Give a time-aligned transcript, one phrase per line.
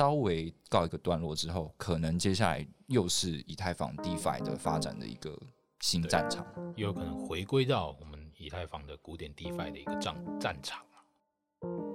[0.00, 5.38] 稍微告一个段落之后，可能接下来又是以太坊 DeFi 的发展的一个
[5.80, 6.42] 新战场，
[6.74, 10.80] 也有可能回归到我们以太坊的古典 DeFi 的一个战战场。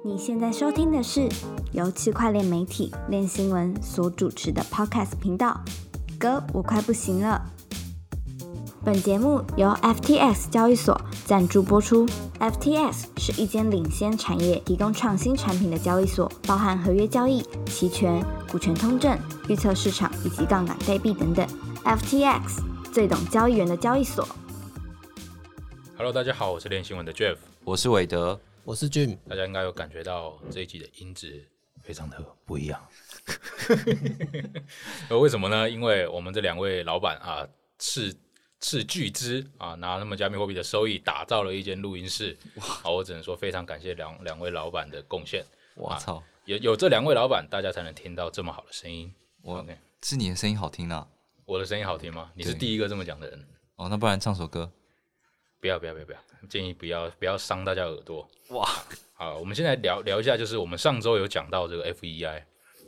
[0.06, 1.28] 你现在收听的是
[1.74, 5.60] 由区块链媒体链新闻所主持的 Podcast 频道。
[6.20, 7.44] 哥，我快不行了。
[8.84, 10.96] 本节目由 FTX 交易所
[11.26, 12.06] 赞助播出。
[12.40, 19.18] FTX 是一间领先产业、提供创新产品的交易所，包含合约交易、期权、股权通证、
[19.50, 21.44] 预测市场以及杠杆代币等等。
[21.84, 22.62] FTX
[22.94, 24.28] 最懂交易员的交易所。
[25.98, 27.38] Hello，大家好，我是练新闻的 Jeff。
[27.64, 31.44] 我是韦德，我是 Jim，大家应该有感觉到这一集的音质
[31.82, 32.80] 非常的不一样。
[35.10, 35.68] 呃，为什么呢？
[35.68, 37.48] 因为我们这两位老板啊，
[37.80, 38.14] 斥
[38.60, 42.38] 斥巨资啊，拿他们加密货币的收益打造了一间录音室。
[42.60, 45.44] 好，我只能说非常感谢两两位老板的贡献。
[45.76, 49.14] 我操，有有这两位老板，大家才能听到这么好的声音。
[49.42, 49.64] 我
[50.02, 51.08] 是你的声音好听啊！
[51.46, 52.32] 我的声音好听吗？
[52.34, 53.48] 你是第一个这么讲的人。
[53.76, 54.72] 哦，那不然唱首歌。
[55.60, 58.28] 不要不要不要不要，建议不要不要伤大家耳朵。
[58.50, 58.68] 哇，
[59.14, 62.44] 好，我们现在聊聊一下，就是我们上周有讲到这个 FEI，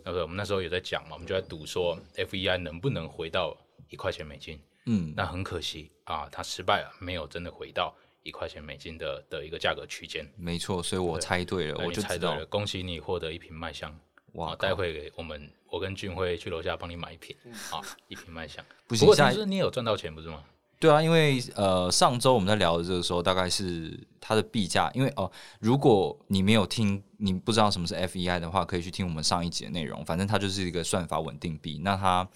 [0.05, 3.58] 那个我们那时候有在讲嘛，我们就在赌说 FEI 能不能回到
[3.89, 4.59] 一块钱美金。
[4.88, 10.25] 嗯，那很可惜啊，它失败了，没有真的回到一块钱美金的的一个价格区间。
[10.35, 12.45] 没错，所以我猜对了，那我就猜对了，。
[12.47, 13.93] 恭喜你获得一瓶麦香。
[14.33, 17.35] 哇啊，，待会我们我跟俊辉去楼下帮你买一瓶
[17.71, 18.63] 啊，一瓶麦香。
[18.88, 20.43] 不过其实你也有赚到钱不是吗？
[20.80, 30.05] 对啊，因为呃，上周我们在聊的这个时候，大概是它的币价，因为哦、如果你没有听，你不知道什么是 FEI 的话，可以去听我们上一集的内容。
[30.05, 32.30] 反正它就是一个算法稳定币，那它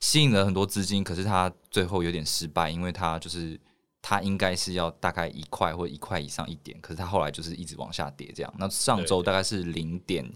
[0.00, 3.58] 吸引了很多资金，可是它最后有点失败，因为它就是
[4.02, 8.54] 它应该是要大概一块或一块以上一点，可是它后来就是一直往下跌这样。
[8.58, 10.30] 那上周大概是零点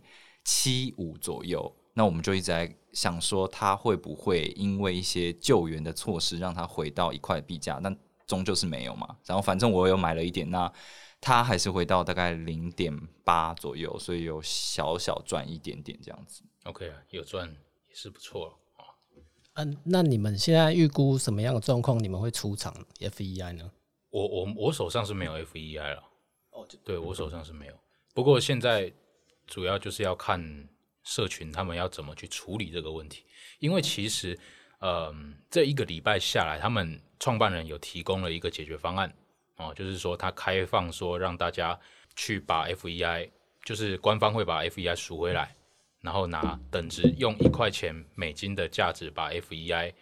[0.45, 7.79] 七五左右，那我们就一直在想说，它会不会因为一些救援的措施，让它回到一块币价？
[7.83, 9.17] 但终究是没有嘛。
[9.25, 10.73] 然后反正我有买了一点，那
[11.21, 16.43] 它还是回到大概零点八左右，所以有小小赚一点点这样子。
[16.65, 17.49] OK 啊，有赚
[17.89, 18.59] 也是不错
[19.65, 19.77] 了啊。
[19.77, 23.71] 嗯、那你们现在预估什么样的状况你们会出场 FEI 呢？
[24.11, 26.03] 我我我手上是没有 FEI 了，
[26.51, 27.75] 哦，对我手上是没有。
[28.13, 28.93] 不过现在
[29.47, 30.69] 主要就是要看
[31.05, 33.25] 社群他们要怎么去处理这个问题，
[33.61, 34.39] 因为其实，
[34.81, 39.13] 嗯、这一个礼拜下来，他们创办人有提供了一个解决方案
[39.57, 41.79] 哦，就是说他开放说让大家
[42.17, 43.31] 去把 FEI，
[43.65, 45.55] 就是官方会把 FEI 赎回来，
[46.01, 49.93] 然后拿等值用一块钱美金的价值把 FEI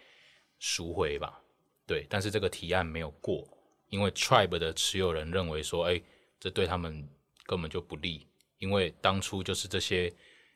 [0.59, 1.41] 赎回吧。
[1.85, 3.47] 对，但是这个提案没有过，
[3.89, 6.01] 因为 Tribe 的持有人认为说，哎，
[6.39, 7.09] 这对他们
[7.45, 8.27] 根本就不利，
[8.59, 10.13] 因为当初就是这些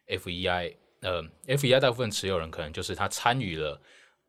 [0.07, 3.81] FEI，呃，FEI 大部分持有人可能就是他参与了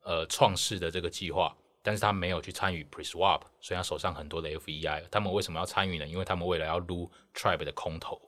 [0.02, 6.06] 呃创世的这个计划，但是他没有去参与 Preswap，所以他手上很多的 FEI，他们为什么要参与呢？
[6.06, 8.18] 因为他们未来要撸 Tribe 的空投。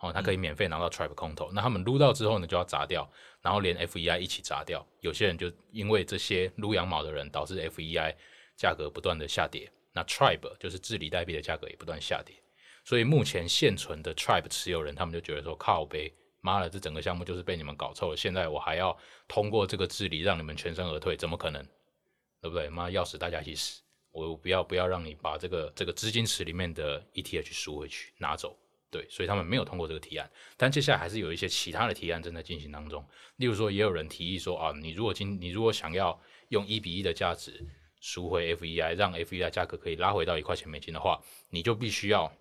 [0.00, 3.10] 哦，他可以免费拿到 Tribe 空投，那他们撸到之后呢，就要砸掉，
[3.42, 4.86] 然后连 FEI 一起砸掉。
[5.00, 8.14] 有些人就因为这些撸羊毛的人，导致 FEI
[8.56, 12.34] 价格不断的下跌，那 Tribe 就是治理代币的价格也不断下跌。
[12.84, 21.62] 所以目前现存的 Tribe 持有人，他们就觉得说靠呗，妈的，这整个项目就是被你们搞臭了，现在我还要通过这个治理让你们全身而退，怎么可能？
[22.40, 22.68] 对不对？
[22.68, 23.82] 妈，要死大家一起死！
[24.12, 28.56] 我不要不要让你把这个这个资金池里面的 ETH 赎回去拿走。
[28.90, 33.06] 对，所以他们没有通过这个提案，但接下来还是有一些其他的提案正在进行当中。
[33.36, 36.18] 例如说，也有人提议说啊，你如果今你如果想要
[36.48, 37.66] 用一比一的价值
[38.00, 42.32] 赎回 FEI，让 FEI 价格可以拉回到一块钱美金的话，你就必须要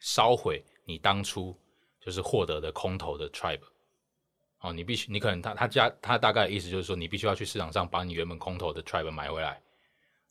[0.00, 1.56] 烧毁你当初
[2.00, 3.60] 就是获得的空头的 tribe。
[4.58, 9.62] 哦，你必须，你可能他他加他大概意思就是说，你必须要去市场上把你原本空头的 tribe 买回来，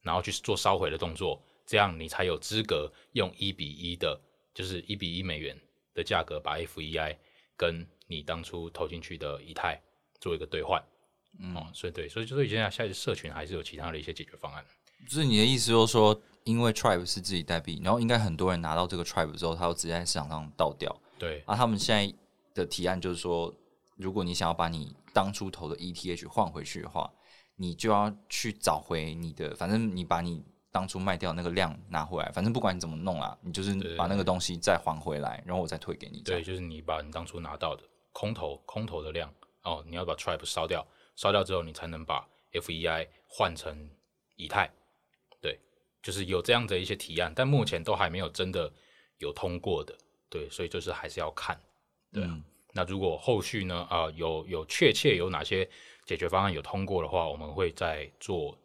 [0.02, 4.20] 然后去做烧毁的动作，这样你才有资格用一比一的，
[4.60, 5.58] 就是一比一美元
[5.94, 7.16] 的价格把 FEI
[7.56, 9.82] 跟你当初投进去的以太
[10.20, 10.84] 做一个兑换。
[11.40, 14.66] 嗯哦，所以对，所以所以现在现在社群还是有其他的一些解决方案。
[15.08, 20.94] 就是你的意思，就是说，因为 Tribe 是自己代币，然后应该很多人拿到这个 Tribe 之后，他要直接在市场上倒掉。
[21.18, 22.14] 对啊，他们现在
[22.54, 23.56] 的提案就是说，
[23.96, 27.10] 如果你想要把你当初投的 ETH 换回去的话，
[27.56, 36.22] 你就要去找回你的，反正你把你当初卖掉那个量拿回来，反正不管你怎么弄啦，你就是把那个东西再还回来，然后我再退给你。
[36.22, 39.34] 这对，就是你把你当初拿到的空投空投的量
[39.64, 40.86] 哦，你要把 Tribe 烧掉，
[41.16, 43.90] 烧掉之后，你才能把 FEI 换成
[44.36, 44.70] 以太。
[45.42, 45.60] 对，
[46.02, 48.72] 就是有这样的一些提案，但目前都还没有真的
[49.18, 49.96] 有通过的。
[50.30, 51.60] 对，所以就是还是要看。
[52.14, 55.68] 对啊，嗯那如果后续呢，啊，有有确切有哪些
[56.06, 58.56] 解决方案有通过的话，我们会再做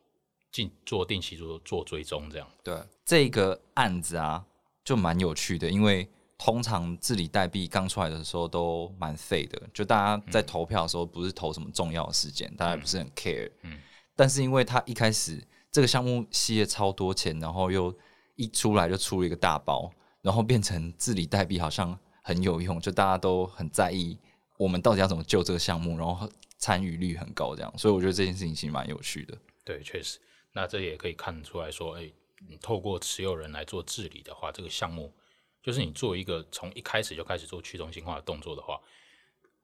[0.55, 2.49] 进做定期做做追踪，这样。
[2.63, 4.43] 对这个案子啊，
[4.85, 6.09] 就蛮有趣的，因为
[6.39, 13.51] 通常治理代币刚出来的时候都蛮废的，就大家在投票的时候不是投什么重要的事件，大家不是很 care。
[13.63, 13.81] 嗯。
[14.15, 15.43] 但是因为他一开始
[15.73, 17.93] 这个项目吸了超多钱，然后又
[18.37, 19.93] 一出来就出了一个大包，
[20.23, 21.99] 然后变成治理代币好像。
[22.27, 24.17] 很有用，就大家都很在意
[24.57, 29.37] 我们到底要怎么救这个项目，然后参与率很高，这样，所以我觉得这件事情其实蛮有趣的。
[29.63, 30.19] 对，确实，
[30.55, 32.11] 那这也可以看出来说，哎，
[32.49, 35.13] 你透过持有人来做治理的话，这个项目
[35.63, 38.81] 就是你做一个从一开始就开始做去中心化的动作的话，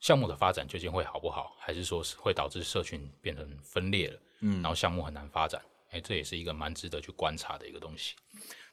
[0.01, 5.63] 项目的发展究竟会好不好，还是说是会导致社群变成分裂了，嗯，然后项目很难发展？
[5.91, 8.17] 哎，这也是一个蛮值得去观察的一个东西。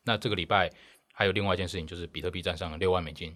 [0.04, 0.72] 那这个礼拜
[1.14, 3.36] 还有另外一件事情，就是比特币站上了六万美金。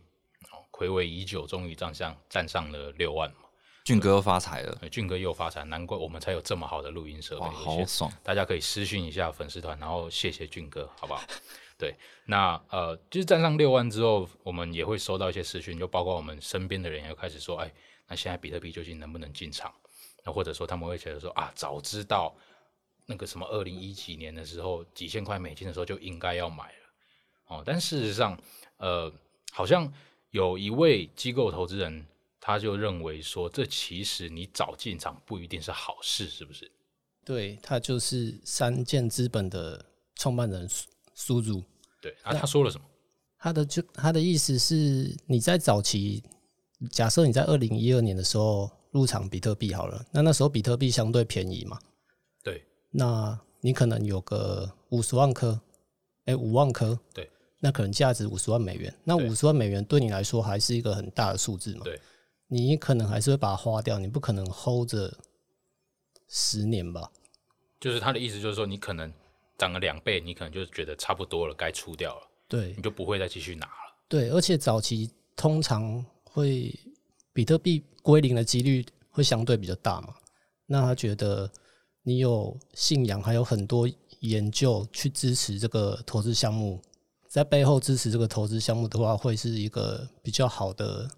[0.52, 3.50] 哦，暌违已久，终于站上站上了六万嘛！
[3.84, 8.12] 俊哥又发财了，俊哥又发财，难怪我们才有这么好的录音设备，好爽！
[8.24, 11.22] 大家可以私讯一下粉丝团，然后谢谢俊哥，好不好？
[11.80, 11.96] 对，
[12.26, 17.74] 那呃，就是站上六万之后，我们也会收到一些私讯，就包括我们身边的人也开始说，哎，
[18.08, 19.74] 那现在比特币究竟能不能进场？
[20.24, 22.36] 那或者说他们会觉得说，啊，早知道
[23.08, 26.86] 那个什么二零一几年的时候几千块美金的时候就应该要买了
[27.48, 27.64] 哦。
[27.66, 28.40] 但事实上，
[28.78, 29.12] 呃，
[29.52, 29.92] 好像。
[30.32, 32.06] 有一位机构投资人，
[32.42, 36.70] 他就认为说，这其实你早进场不一定是好事，是不是？
[37.24, 39.86] 对他就是三箭资本的
[40.16, 41.64] 创办人苏苏祖。
[42.02, 42.86] 对啊，他说了什么？
[43.38, 46.24] 他的就他的意思是，你在早期，
[46.90, 51.80] 假设你在二零一二年的时候入场比特币好了，那那时候比特币相对便宜嘛？
[52.44, 55.62] 对，那你可能有个五十万颗，
[56.26, 57.30] 哎，五万颗，对。
[57.64, 61.82] 那可能价值五十万美元，那五十万美元对你来说还是一个很大的数字嘛？
[61.84, 62.02] 对，
[62.54, 65.18] 你可能还是会把它花掉，你不可能 hold 着
[66.28, 67.10] 十年吧？
[67.80, 69.10] 就是他的意思，就是说你可能
[69.58, 73.96] 涨了两倍，你可能就觉得差不多了，该出掉了，对，你就不会再继续拿了。
[74.10, 76.78] 对，而且早期通常会
[77.32, 80.14] 比特币归零的几率会相对比较大嘛？
[80.66, 81.50] 那他觉得
[82.04, 83.90] 你有信仰，还有很多
[84.20, 86.82] 研究去支持这个投资项目。
[87.30, 91.10] 在背后支持这个投资项目的话，会是一个比较好的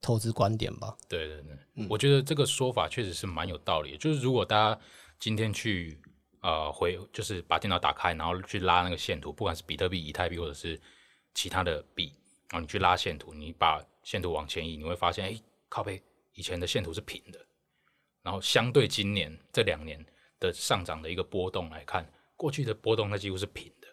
[0.00, 0.96] 投资观点吧？
[1.08, 3.96] 对对对，我觉得这个说法确实是蛮有道理。
[3.96, 4.80] 就是如果大家
[5.18, 5.98] 今天去
[6.40, 10.80] 呃回，就是把电脑打开，然后去拉那个线图，不管是比特币、以太币或者是
[11.34, 12.12] 其他的币，
[12.50, 16.00] 然后你去拉线图，你把线图往前移，你会发现，哎，靠背
[16.34, 17.44] 以前的线图是平的，
[18.22, 20.04] 然后相对今年这两年
[20.38, 23.88] 的上涨的一个波动来看，过去的波动它几乎是平的。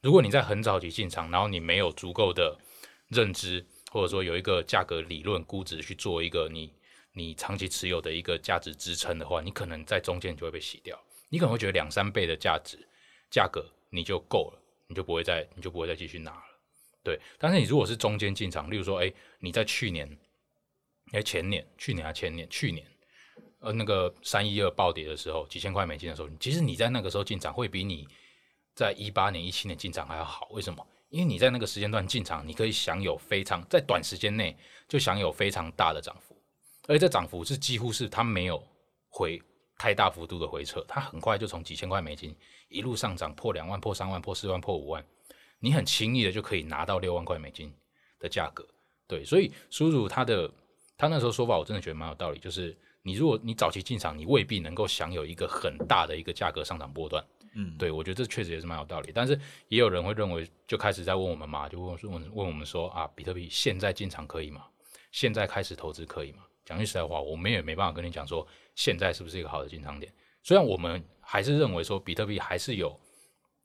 [0.00, 2.56] 如果你在很早期进场，然后你没有足够的
[3.08, 6.72] 认知，或者说有一个价格理论估值去做一个你
[7.12, 10.98] 你长期持有的一个价值支撑的话，你可能在中间就会被洗掉。
[11.28, 12.78] 你可能会觉得两三倍的价值
[13.30, 16.44] 价格你就够了，你就不会再你就不会再继续拿了。
[17.02, 20.18] 对，但是你如果是中间进场，例如说，哎，你在去年，
[21.12, 22.86] 哎前年，去年还前年，去年，
[23.60, 28.06] 呃那个三一二暴跌的时候，几千块美金的时候，其实你在那个时候进场会比你。
[28.74, 30.86] 在一八年、一七年进场还要好，为什么？
[31.10, 34.56] 因为你在那个时间段进场，你可以享有非常在短时间内
[34.86, 36.36] 就享有非常大的涨幅，
[36.86, 38.62] 而且这涨幅是几乎是它没有
[39.08, 39.40] 回
[39.78, 42.36] 太大幅度的回撤，它很快就从几千块美金
[42.68, 45.02] 一路上涨破两万、破三万、破四万、破五万，
[45.60, 47.72] 你很轻易的就可以拿到六万块美金
[48.18, 48.66] 的价格。
[49.06, 50.50] 对，所以叔叔他的
[50.98, 57.24] 他那时候说法，我真的觉得蛮有道理，就是你如果你早期进场，你未必能够享有一个很大的一个价格上涨波段。
[57.60, 64.64] 嗯，对，我觉得这确实也是蛮有道理，但是也有人会认为，就开始在问我们嘛，就问问问我们说啊，比特币现在进场可以吗？
[65.10, 66.44] 现在开始投资可以吗？
[66.64, 68.46] 讲句实在话，我们也没办法跟你讲说
[68.76, 70.12] 现在是不是一个好的进场点。
[70.44, 72.96] 虽然我们还是认为说比特币还是有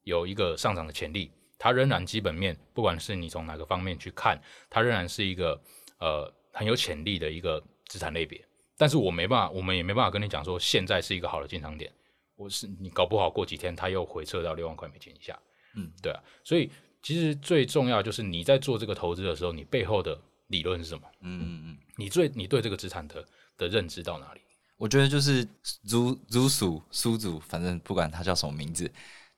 [0.05, 5.61] 有一个上涨的潜力，它仍然基本面，不管是你从哪个方面去看，它仍然是一个
[5.99, 8.43] 呃很有潜力的一个资产类别。
[8.75, 11.93] 但是我没办法，我们也没办法跟你讲说现在是一个好的进场点。
[12.35, 15.39] 我是你搞不好过几天，它又回撤到六万块美金以下。
[15.75, 16.69] 嗯，对啊，所以
[17.01, 21.03] 其实最重要就是你在做这个投资的时候，你背后的理论是什么？
[21.21, 23.25] 嗯嗯嗯，你最你对这个资产的
[23.57, 24.41] 的认知到哪里？
[24.77, 25.47] 我觉得就是
[25.87, 28.91] 朱朱苏苏祖，反正不管他叫什么名字，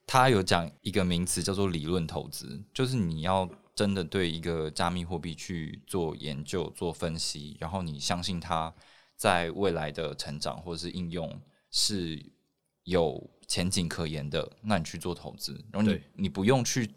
[0.06, 8.74] 他有讲一个名词叫做理论投资，就是你要真的对一个加密货币去做研究、做分析，然后你相信它
[9.16, 12.34] 在未来的成长或者是应用是。
[12.86, 16.90] 有前景可言的，那你去做投资，然后你你不用去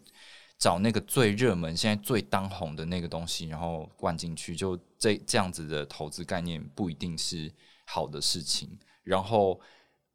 [0.58, 7.52] 找那个最热门、现在最当红的那个东西，然后灌进去，就这这样子的投资概念不一定是
[7.86, 8.78] 好的事情。
[9.02, 9.60] 然后，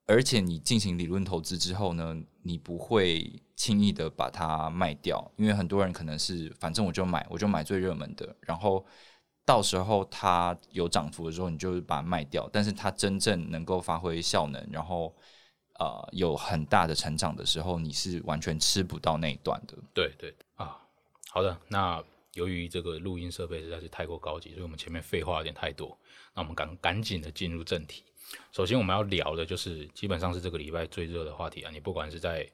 [0.06, 8.86] 而且你进行理论投资之后呢，你不会轻易的把它卖掉，因为很多人可能是反正我就买，我就买最热门的，然后
[9.44, 12.50] 到时候它有涨幅的时候，你就把它卖掉。
[12.54, 15.14] 但是它真正能够发挥效能，然后
[15.80, 19.78] 呃有很大的成长的时候，你是完全吃不到那一段的。
[19.94, 20.78] 对对啊，
[21.30, 21.58] 好的。
[21.68, 22.04] 那
[22.34, 25.98] 由于这个录音设备实在是太过高级，所以我们前面废话有点太多，
[26.34, 28.04] 那我们赶赶紧的进入正题。
[28.52, 31.72] 首先我们要聊的就是基本上是这个礼拜最热的话题啊！
[31.72, 32.50] 你不管是在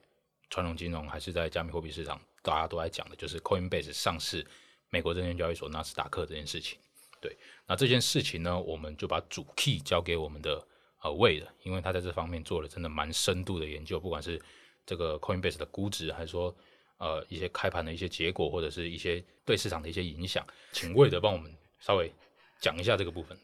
[0.49, 4.45] 传统金融还是在加密货币市场，大家都在讲的就是 Coinbase 上市
[4.89, 6.77] 美国证券交易所纳斯达克这件事情。
[7.21, 10.61] 对，那这件事情呢，我们就把主 key 交给我们的
[11.01, 14.41] 呃 w 的，因为他在这方面做了真的蛮深度的研究，不管是
[14.85, 16.55] 这个 Coinbase 的估值，还是说
[16.97, 22.11] 呃一些开盘的一些结果，或者是一些对市场的一些影响，请魏的帮我们稍微
[22.59, 23.37] 讲一下这个部分。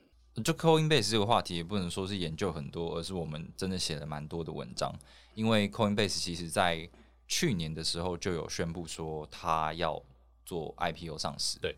[0.43, 4.93] 就 Coinbase 这个话题也不能说是研究很多，而是我们真的写了蛮多的文章。
[5.33, 6.87] 因为 Coinbase 其实在
[7.27, 9.99] 去年的时候就有宣布说他要
[10.45, 11.57] 做 IPO 上市。
[11.59, 11.75] 对，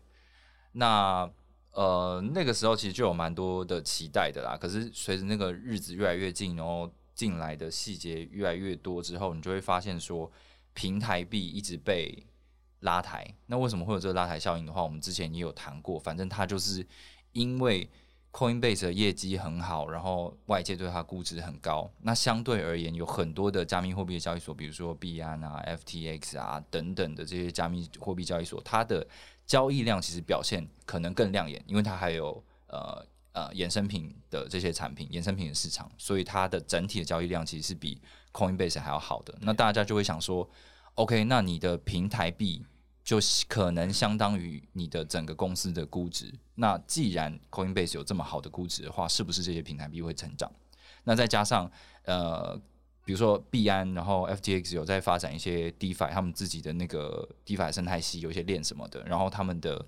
[0.72, 1.30] 那
[1.72, 4.56] 呃那个时候其实就有蛮多的期待的啦。
[4.56, 10.30] 可是随着那个日子越来越近，然后进来的细节越来越多之后，你就会发现说
[10.74, 12.26] 平台币一直被
[12.80, 13.26] 拉抬。
[13.46, 15.98] 那为什么会有这个拉抬效应的话，我们之前也有谈过。
[15.98, 16.86] 反正它就是
[17.32, 17.88] 因为
[18.32, 21.90] Coinbase 的业绩很好，然后外界对它估值很高。
[22.00, 29.06] 那相对而言，有很多的加密货币的交易所，比如说币安啊、FTX 啊等等的这些加密货币交易所，它的
[29.50, 38.00] 交易量其实表现可能更亮眼，因为它还有呃呃衍生品的这些产品，衍生品的市场，所以它的整体的交易量其实是比
[38.32, 39.36] Coinbase 还要好的。
[39.40, 40.48] 那大家就会想说
[40.94, 42.64] ，OK，那你的平台币？
[43.02, 46.32] 就可能相当于你的整个公司的估值。
[46.54, 50.48] 那既然 Coinbase 有这么好的估值的话，是不是这些平台币会成长？
[51.02, 51.68] 那再加上
[52.04, 52.60] 呃，
[53.04, 59.86] 比如说币安，然后 FTX 有在发展一些 DeFi，他们自己的那个 DeFi 生态系有一些链什么的，然后他们的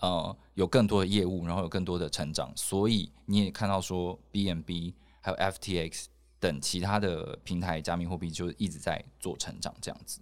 [0.00, 6.06] 呃有更多的业务，然后有更多的成长，所以你也看到说 BNB 还有 FTX
[6.38, 10.20] 等其他的平台加密货币就一直在做成长，这样子。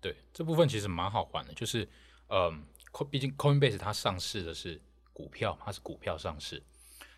[0.00, 1.88] 对这部分其实蛮好玩的，就是，
[2.28, 2.62] 嗯，
[3.10, 4.80] 毕竟 Coinbase 它上市的是
[5.12, 6.62] 股票，它是股票上市，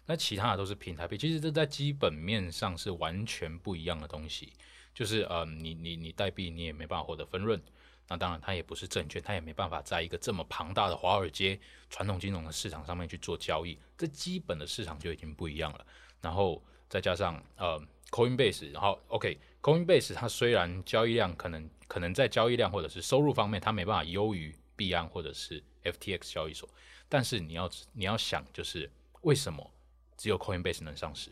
[0.08, 4.54] 那其他的都是平台币，其实这在基本面上是完全不一样的东西。
[4.94, 7.62] 就是，嗯，你你你代币你也没办法获得分润，
[8.08, 11.60] 那当然它也不是证券，它也没办法在一个这么庞大的华尔街
[11.90, 15.86] 传统金融的市场上面去做交易，这基本的市场就已经不一样了。
[16.22, 17.78] 然后再加上，呃
[18.10, 21.70] ，Coinbase，然后 OK，Coinbase 它虽然交易量可能。
[21.88, 26.68] 可能在交易量或者是收入方面，它没办法优于币安或者是 FTX 交易所。
[27.08, 28.90] 但是你要你要想，就是
[29.22, 29.70] 为什么
[30.18, 31.30] 只有 Coinbase 能上市？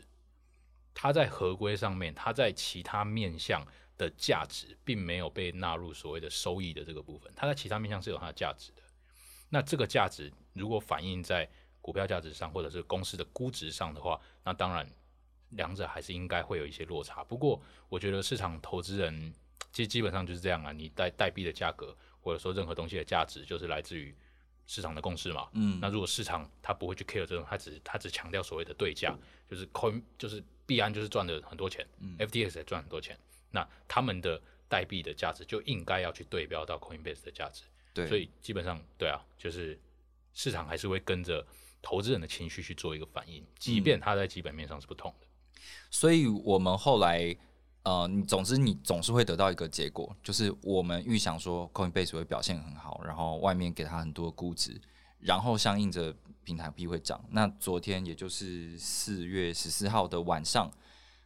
[0.95, 3.63] 它在合规上面，它在其他面向
[3.99, 7.31] 的价值并没有被纳入所谓的收益的这个部分。
[7.35, 8.81] 它在其他面向是有它的价值的。
[9.49, 11.47] 那这个价值如果反映在
[11.81, 14.89] 股票价值上，或者是公司的估值上的话，那当然
[15.49, 17.23] 两者还是应该会有一些落差。
[17.23, 19.33] 不过，我觉得市场投资人。
[19.73, 24.15] 其实基本上就是这样啊，你代代币的价格，或者说任何东西的价值，就是来自于
[24.67, 25.49] 市场的共识嘛。
[25.53, 29.17] 嗯，那如果市场它不会去 care 这种，它只它只强调所谓的对价，
[29.49, 33.17] 就是 coin 就是币安就是赚了很多钱嗯，FTX 也赚很多钱，
[33.49, 37.63] 那他们的代币的价值就应该要去对标到 Coinbase 的价值。
[37.93, 39.79] 对，所以基本上对啊，就是
[40.33, 41.43] 市场还是会跟着
[41.81, 45.27] 投资人的情绪去做一个反应，即便它在基本面上是不同的。
[45.89, 47.35] 所以我们后来。
[47.87, 54.77] 呃，你总之你总是会得到一个结果，就是我们预想说 Coinbase 会表现很好，然后外面给它很多估值，
[55.21, 56.13] 然后相应着
[56.43, 57.23] 平台币会涨。
[57.29, 60.69] 那昨天也就是四月十四号的晚上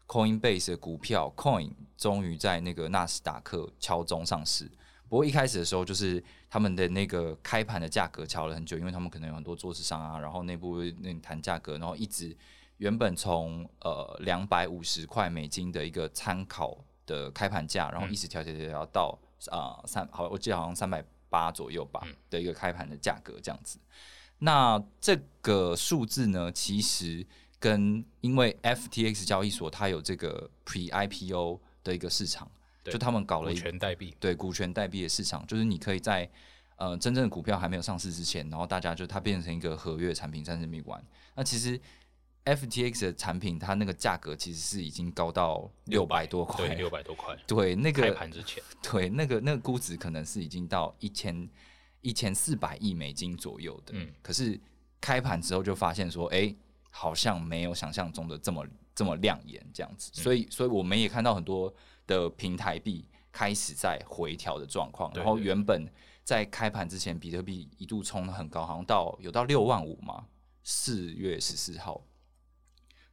[0.05, 4.69] ，Coinbase 的股票 Coin 终于在那个纳斯达克敲钟上市。
[5.09, 12.37] 不过一开始的时候，就是他们的那个开盘的价格敲了很久，因为他们可能有很多做市商啊，然后内部那谈价格，然后一直。
[12.81, 19.19] 原本从呃两百五十块美金的一个参考的开盘价，然后一直调调调调到
[19.51, 23.77] 啊三好，我记得好像三百八左右吧的一个开盘的价格这样子。
[24.39, 27.23] 那这个数字呢，其实
[27.59, 32.50] 跟因为 FTX 交易所它有这个 Pre IPO 的一个市场，
[32.85, 36.27] 就他们搞了股权代币，对股权代币的市场，就是你可以在
[36.77, 41.00] 呃真正的股票还没有上市之前，然后大家就它变成一个合约产品在那边玩。
[41.35, 41.79] 那其实。
[42.43, 51.48] FTX 的产品，它那个价格其实是已经高到六百多块，对，六百多块， 对，那个开盘之前， 对，那个那个估值可能是已经到一千
[52.01, 54.12] 一千四百亿美金左右的，嗯。
[54.24, 54.60] 可是
[55.00, 56.53] 开盘之后就发现说，哎、
[56.89, 60.24] 好像没有想象中的这么这么亮眼这样子，嗯。
[60.24, 61.71] 所以所以我们也看到很多
[62.07, 65.88] 的平台币开始在回调的状况，然后原本
[66.24, 70.25] 在开盘之前，比特币一度冲的很高，好像到有到六万五嘛，
[70.63, 72.03] 四月十四号。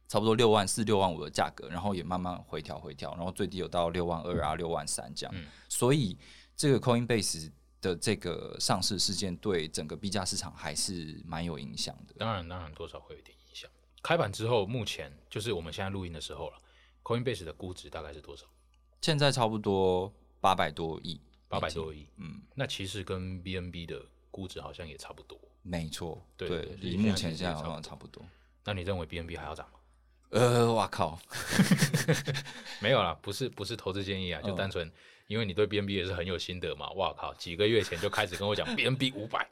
[0.09, 5.33] 差不多六万四、六万五的价格，然后也慢慢回调回调，然后最低有到六万二啊、六万三这样。
[5.33, 6.17] 嗯所以
[6.57, 12.15] 这个 Coinbase 的这个上市事件对整个币价市场还是蛮有影响的。
[12.17, 13.69] 当然当然多少会有点影响。
[14.01, 16.57] 开盘之后，目前就是我们现在录音的时候了
[17.03, 18.45] ，Coinbase 的估值大概是多少？
[19.01, 20.11] 现在差不多
[20.41, 25.39] 八百多亿，八百多亿，嗯，那其实跟 BNB 的估值好像也差不多。
[25.61, 28.21] 没错，对离目前现在好像差不多。
[28.65, 29.78] 那你认为 BNB 还要涨吗？
[30.29, 31.19] 呃，哇靠，
[32.79, 34.91] 没有啦，不是不是投资建议啊，就嗯单纯
[35.27, 36.89] 因为你对 BNB 也是很有心得嘛。
[36.91, 39.47] 哇靠，几个月前就开始跟我讲 BNB 五百，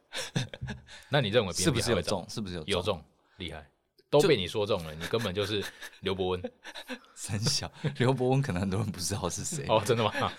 [1.10, 2.26] 那你认为 BNB 是不是有中？
[2.30, 3.04] 是不是有有中，
[3.38, 3.68] 厉害，
[4.10, 5.64] 都被你说中了，你根本就是
[6.02, 6.52] 刘伯温
[7.16, 9.66] 三小刘伯温，可能很多人不知道是谁。
[9.68, 10.32] 哦，真的吗？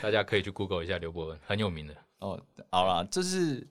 [0.00, 1.96] 大家可以去 Google 一下刘伯温，很有名的。
[2.20, 3.66] 哦，好啦，就是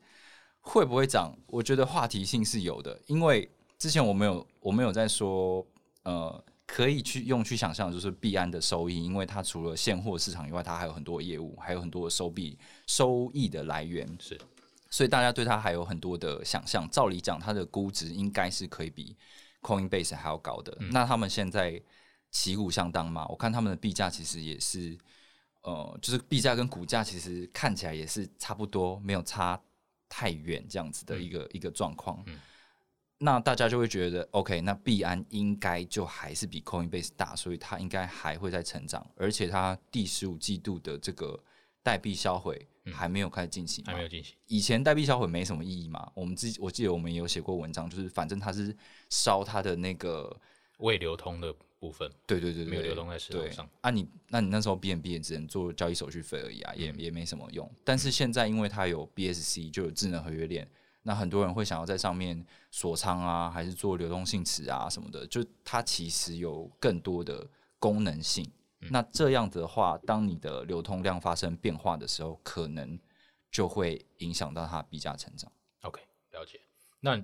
[0.60, 1.34] 会不会涨？
[1.48, 5.66] 我觉得话题性是有的，因为之前我们有我们有在说，
[6.06, 12.58] 呃，可以去用去想象，就是币安的收益，因为它除了现货市场以外，它还有很多业务，还有很多的收币
[12.88, 14.40] 收益的来源，是
[14.90, 16.88] 所以大家对它还有很多的想象。
[16.90, 19.16] 照理讲，它的估值应该是可以比
[19.62, 20.78] Coinbase 还要高的。
[20.92, 21.82] 那他们现在
[22.32, 23.26] 旗鼓相当嘛？
[23.28, 24.98] 我看他们的币价其实也是，
[25.64, 29.60] 呃，就是币价跟股价其实看起来也是差不多，没有差
[30.08, 32.24] 太远这样子的一个、一个状况。
[32.28, 32.40] 嗯
[33.18, 41.42] 那大家就会觉得，OK，那币安应该就还是比 Coinbase 大，所以它应该还会在成长，而且它第十五季度的这个
[41.82, 48.76] 代币销毁还没有开始进行嘛，还没有进行，以前代币销毁没什么意义嘛，我们自己我记得我们也有写过文章，就是反正它是
[49.10, 50.38] 烧它的那个，
[50.80, 53.70] 未流通的部分对对对对，没有流通在市场上。
[53.80, 57.72] 啊你，那你那时候 BNB 也只能做交易手续费而已啊，也嗯也没什么用。
[57.86, 60.68] 但是现在因为它有 BSC，就有智能合约链，
[61.08, 68.44] 那很多人会想要在上面锁仓啊，还是做流动性池啊什么的，就它其实有更多的功能性。
[68.82, 73.00] 嗯那这样的话，当你的流通量发生变化的时候，可能
[73.52, 75.52] 就会影响到它币价成长。
[75.82, 76.60] OK，了解。
[77.00, 77.24] 那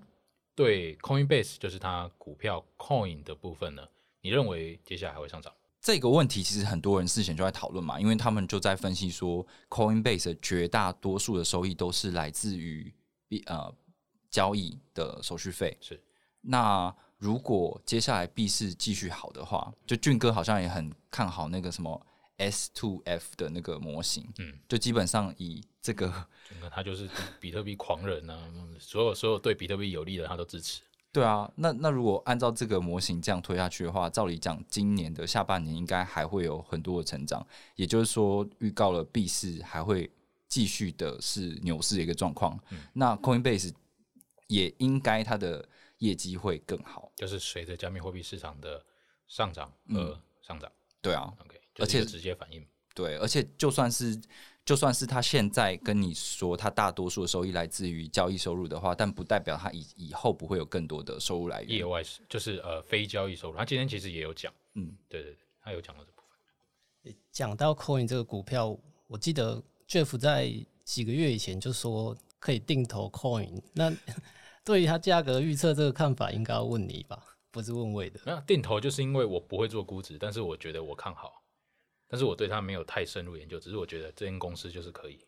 [0.54, 3.82] 对 Coinbase 就是它股票 Coin 的部分呢？
[4.22, 5.52] 你认为接下来还会上涨？
[5.82, 12.94] 这个问题其实很多人事前就在讨论嘛，因为他们就在分析说，Coinbase 的绝大多数的收益都是来自于
[13.32, 13.74] 币呃
[14.30, 15.78] 交易的手续费。
[15.80, 15.98] 是
[16.42, 22.06] 那如果接下来币市继续好的话，就俊哥好像也很看好那个什么
[22.38, 26.08] S two F 的那个模型，嗯，就基本上以这个
[26.50, 27.08] 整个他就是
[27.40, 30.82] 比特币狂人啊，嗯所有所有对比特币有利的他都支持。
[31.14, 40.10] 对啊，那那如果按照这个模型这样推下去的话，照理讲，今年的下半年应该还会有很多的成长，也就是说，预告了币市还会
[40.52, 42.60] 继续的是牛市的一个状况。
[42.92, 43.74] 那 Coinbase
[44.48, 45.66] 也应该它的
[46.00, 47.10] 业绩会更好。
[47.16, 48.84] 就是随着加密货币市场的
[49.28, 50.70] 上涨而上涨。
[51.02, 52.68] 对啊，OK，而且直接反应。
[52.94, 54.20] 对，而且就算是
[54.66, 61.78] 就算是他现在跟你说，他大多数的收益来自于交易收入的话，但不代表他以以后不会有更多的收入来源。
[61.78, 67.16] 业外是就是呃非交易收入，他今天其实也有讲，嗯，对对对，他有讲到这部分。
[67.32, 70.50] 讲到 Coin 这个股票，我记得 Jeff 在
[70.86, 73.94] 几个月以前就说可以定投 Coin， 那
[74.64, 78.22] 对于它价格预测这个看法，应该要问你吧，不是问魏的。
[78.26, 81.44] 那定投就是因为我不会做估值，但是我觉得我看好，
[82.08, 85.20] 但是我对它没有太深入研究，只是我觉得这间公司就是可以，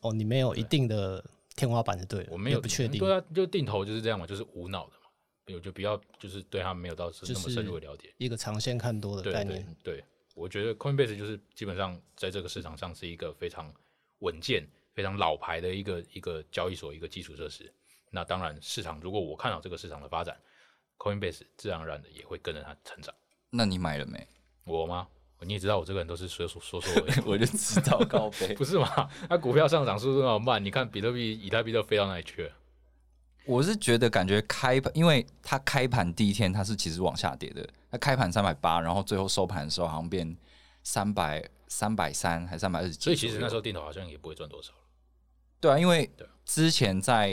[0.00, 2.98] 哦，你没有一定的天花板就对了，我没有也不确定。
[2.98, 8.12] 对啊，就定投就是这样嘛，就是无脑的嘛，我就不要就是对它没有到就那么深入的了解。
[8.18, 9.64] 一个长线看多的概念。
[9.84, 10.02] 对，
[10.34, 13.72] 我觉得 Coinbase 就是基本上在这个市场上是一个非常
[14.20, 17.72] 稳健、非常老牌的一个一个交易所，一个基础设施。
[18.10, 20.36] 那当然，市场如果我看好这个市场的发展
[20.96, 23.14] ，Coinbase 自然而然的也会跟着它成长。
[23.50, 24.26] 那你买了没？
[24.64, 25.06] 我吗？
[25.40, 26.92] 你也知道我这个人都是说说说说，
[27.24, 28.52] 我就知道高飞。
[28.56, 29.08] 不是嘛？
[29.28, 32.52] 它股票上涨速度那么慢，你看比特币、以太币都飞到哪里去了？
[33.46, 40.36] 我是觉得感觉开盘，因为它开盘第一天它是其实往下跌的，它开盘三百八，然后最后收盘的时候好像变
[40.88, 44.78] 三百三百三还三百二十几，所以其实那时候定投好像也不会赚多少了。
[45.60, 46.10] 对啊，因为
[46.46, 47.30] 之前在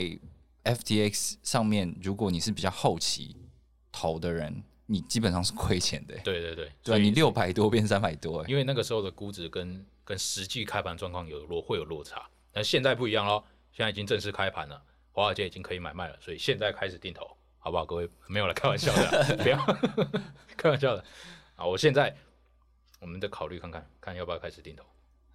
[0.66, 3.34] FTX 上面，如果你是比较后期
[3.94, 13.42] 投投的人，你基本上是亏钱的、对对对，对你六百多变三百多、欸，因为那个时候的估值跟跟实际开盘状况有落会有落差，但现在不一样喽，
[13.72, 17.26] 现在已经正式开盘了，华尔街已经可以买卖了，所以现在开始定投，
[17.58, 17.86] 好不好？
[17.86, 19.58] 各位没有了，开玩笑的， 不要
[20.58, 21.06] 开玩笑的
[21.56, 21.66] 啊！
[21.66, 22.14] 我现在
[23.00, 24.84] 我们再考虑看看，看要不要开始定投。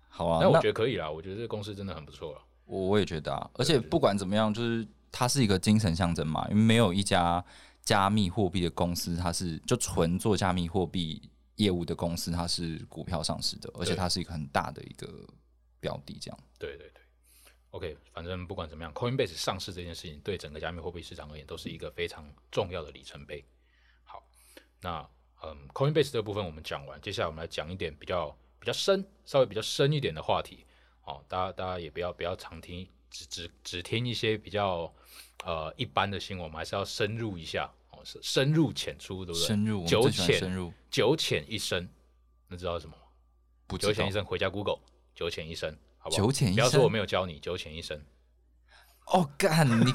[0.08, 2.42] 好啊，那我觉得可以啦，我觉得这个公司真的很不错了。
[2.64, 7.44] 我我也觉得啊，而且不管怎么样，就是它是一个精神象征嘛，因为没有一家
[7.82, 11.22] 加密货币的公司，它是就纯做加密货币
[11.56, 15.08] 业务的公司，它是股票上市的，而且它是一个很大的一个
[15.78, 16.38] 标的，这样。
[16.58, 17.02] 对对对
[17.70, 23.44] ，OK，反正不管怎么样，Coinbase 上市这件事情对整个加密货币市场而言都是一个非常重要的里程碑。
[24.04, 24.22] 好，
[24.80, 25.08] 那
[25.42, 30.64] 嗯，Coinbase 这个部分我们讲完，接下来我们来讲一点比较比较深、稍微比较深一点的话题。
[31.04, 34.92] 哦，大家大家也不要不要常听，只只只听一些比较
[35.44, 39.46] 呃一般的新闻，我们还是要深入一下哦，是深入浅出，对不对？
[39.46, 41.88] 深入，我们九最喜欢浅深入，九浅一深，
[42.48, 43.02] 那知道什么吗？
[43.66, 44.78] 不知道九浅一深，回家 Google
[45.14, 46.22] 九浅一深，好不好？
[46.22, 48.04] 九浅一不要说我没有教你九浅一深，
[49.10, 49.92] 哦，干你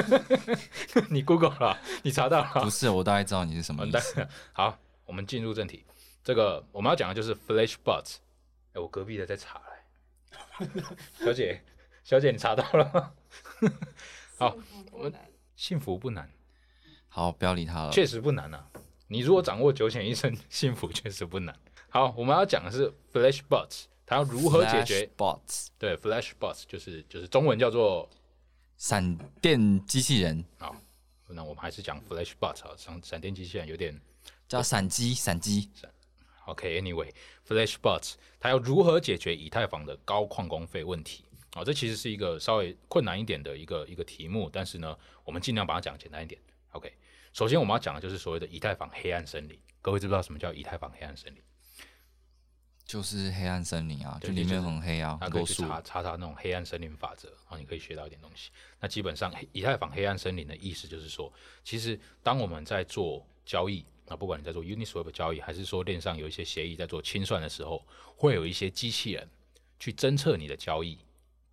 [1.10, 4.26] 你 Google 了，你查到了，不是，我大概知道你是什么意思。
[4.52, 5.84] 好，我们进入正题。
[6.24, 8.16] 这个我们要讲的就是 Flashbots。
[8.72, 9.60] 哎，我隔壁的在查
[10.60, 10.70] 嘞，
[11.24, 11.62] 小姐，
[12.04, 13.12] 小姐，你查到了吗？
[14.38, 14.56] 好，
[14.92, 15.12] 我们
[15.56, 16.30] 幸福不难，
[17.08, 17.90] 好，不要理他了。
[17.90, 18.66] 确实不难啊。
[19.08, 21.54] 你如果掌握九浅一深， 幸福确实不难。
[21.88, 28.10] 好，我们要讲的是 Flashbots，它要如何解决？bots 对，Flashbots 就是就是中文叫做
[28.76, 30.74] 闪电机器人好，
[31.28, 33.96] 那我们还是讲 Flash bots 啊，闪闪电机器人有点
[34.48, 35.70] 叫闪击，闪击
[36.46, 41.24] OK，Anyway，Flashbots 它要如何解决以太坊的高矿工费问题？
[41.52, 46.40] 啊、这其实是一个稍微困难一点的一个一个题目，但是呢，我们尽量把它讲简单一点。
[46.72, 46.92] OK，
[47.32, 49.56] 首先我们要讲的就是所谓的以太坊黑暗森林。
[49.80, 51.40] 各位知不知道什么叫以太坊黑暗森林？
[52.90, 55.62] 就是黑暗森林啊，就里面很黑啊，大很多树。
[55.62, 58.50] 家可以去查查查那种黑暗森林法则，然后你可以学到一点东西。
[58.80, 69.28] 那基本上，以太坊黑暗森林的意思就是说，其实当我们在做交易，那不管你在做 Uniswap 交易，还是说链上有一些协议在做清算的时候，会有一些机器人
[69.78, 70.98] 去侦测你的交易，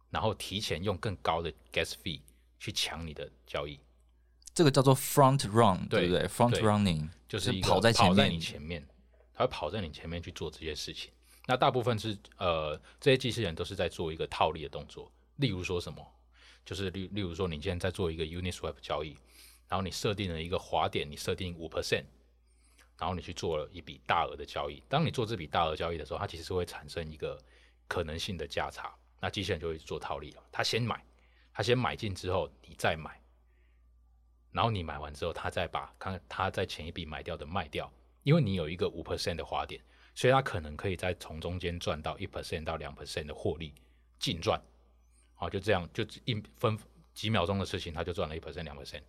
[0.10, 2.20] 然后提前用更高的 gas fee
[2.58, 3.80] 去抢你的交易，
[4.56, 8.84] 这个叫做 front run，对对不对？front running 就是跑在跑在你前面，
[9.36, 11.12] 他会跑在你前面去做这些事情。
[11.50, 16.06] 那大部分是呃，这些机器人都是在做一个套利的动作，例如说什么，
[16.66, 19.16] 就是例例如说你今天在做一个 Uniswap 交易，
[19.70, 22.04] 然后你设定了一个滑点，你设定五 percent，
[23.00, 24.84] 然后你去做了一笔大额的交易。
[24.90, 27.42] 当你做这笔大额交易的时候，它其实是会产生一个
[27.88, 30.44] 可能性的价差，那机器人就会做套利了。
[30.52, 31.02] 他先买，
[31.54, 33.22] 他先买进之后，你再买，
[34.52, 37.90] 然后你买完之后，他再把看他在前一笔买掉的卖掉，
[38.24, 39.82] 因为你有一个五 percent 的滑点，
[40.18, 43.72] 所以他可能可以再从中间赚到一 percent 到两 percent 的获利，
[44.18, 44.60] 净赚。
[45.36, 46.76] 啊，就这样，就一分
[47.14, 49.04] 几秒钟的事情，他就赚了一 percent 两 percent。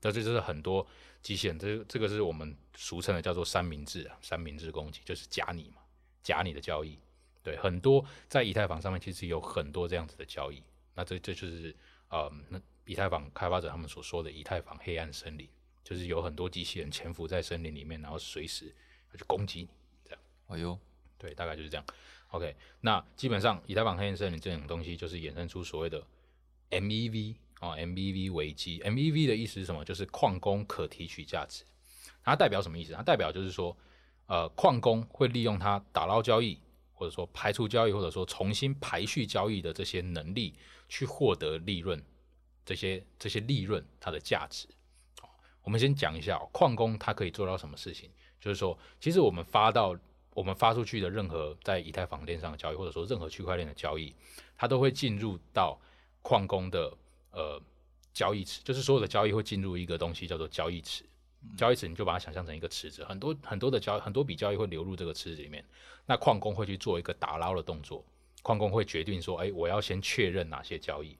[0.00, 0.86] 那这就是很多
[1.20, 5.82] 机器人，这这个是我们俗称的叫做三明治啊，三明治攻击就是假你嘛，
[6.22, 6.96] 假你的交易。
[7.42, 10.62] 对，很多在以太坊上面其实有很多这样子的交易。
[10.94, 11.74] 那这这就是
[12.08, 15.48] 呃，那以太坊开发者他们所说的以太坊黑暗森林，
[15.82, 18.72] 就是有很多机器人潜伏在森林里面，然后随时
[19.10, 19.68] 要去攻击你。
[20.48, 20.78] 哎呦，
[21.18, 21.84] 对，大概就是这样。
[22.30, 26.02] OK，那基本上以太坊黑暗森林这种东西，就是衍生出所谓的
[26.70, 28.80] MEV 哦，MEV 危机。
[28.80, 29.84] MEV 的意思是什么？
[29.84, 31.64] 就是矿工可提取价值。
[32.24, 32.92] 它代表什么意思？
[32.92, 33.76] 它代表就是说，
[34.26, 36.58] 呃，矿工会利用它打捞交易，
[36.94, 40.54] 或者说排除交易，或者说重新排序交易的这些能力，
[40.88, 42.02] 去获得利润。
[42.64, 44.68] 这些这些利润它的价值。
[45.62, 48.08] 我们先讲一下、哦、矿工他可以做到什么事情，
[48.40, 49.96] 就是说，其实我们发到
[50.34, 54.14] 我们发出去的任何在以太坊链上的交易，或者说任何区块链的交易，
[54.56, 55.78] 它都会进入到
[56.22, 56.92] 矿工的
[57.32, 57.60] 呃
[58.12, 61.04] 交易池，就是所有的交易会进入一个东西叫做交易池。
[61.56, 65.64] 交易池你就把它想象成一个池子，很多很多的交很多笔交易会流入这个池子里面。
[66.06, 68.04] 那矿工会去做一个打捞的动作，
[68.42, 71.18] 矿工会决定说，哎，我要先确认哪些交易。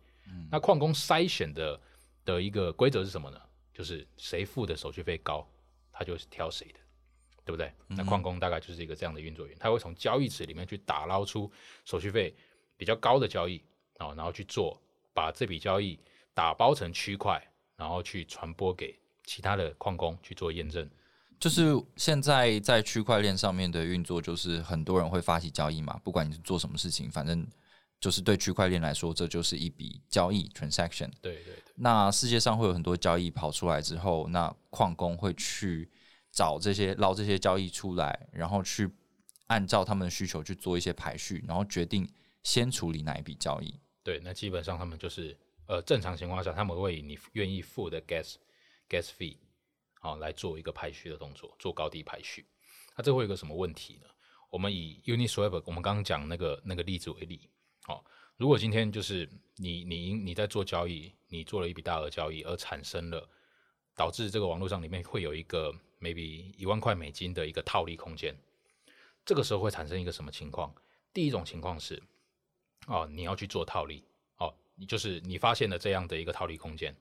[0.51, 1.81] 那矿工筛选的
[2.25, 3.41] 的一个规则是什么呢？
[3.75, 5.47] 就是谁付的手续费高，
[5.93, 6.79] 他就是挑谁的。
[7.45, 7.73] 对不对？
[7.89, 11.51] 那矿工大概就是一个这样的运作员，他会从交易池里面去打捞出
[11.85, 12.35] 手续费
[12.77, 13.59] 比较高的交易
[13.99, 14.81] 啊、哦，然后去做
[15.13, 15.99] 把这笔交易
[16.35, 17.43] 打包成区块，
[17.77, 20.89] 然后去传播给其他的矿工去做验证。
[21.41, 27.45] 就是现在在区块链上面的运作，就是很多人会发起交易嘛，不管你是做什么事情，反正
[27.99, 31.11] 就是对区块链来说，这就是一笔交易 transaction。
[31.21, 35.91] 对对对，那世界上会有很多交易跑出来之后，那矿工会去
[36.33, 38.91] 找这些捞这些交易出来，然后去
[39.49, 42.09] 按照他们的需求去做一些排序，然后决定
[42.43, 43.79] 先处理哪一笔交易。
[44.03, 48.37] 对，那基本上他们就是呃正常情况下，他们会以你愿意付的 gas
[48.89, 49.37] gas fee
[50.01, 52.47] 好、来做一个排序的动作，做高低排序。
[52.97, 54.09] 那这会有一个什么问题呢？
[54.51, 57.49] 我们以 Uniswap 我们刚刚讲那个那个例子为例，
[57.83, 58.05] 好、
[58.37, 63.29] 如果今天就是你你你在做交易，你做了一笔大额交易，而产生了
[63.95, 68.37] 导致这个网络上里面会有一个 maybe 一万块美金的一个套利空间，
[69.25, 70.75] 这个时候会产生一个什么情况？
[71.13, 72.03] 第一种情况是，
[72.87, 74.03] 哦，你要去做套利，
[74.39, 76.95] 哦，你就是你发现了这样的一个套利空间，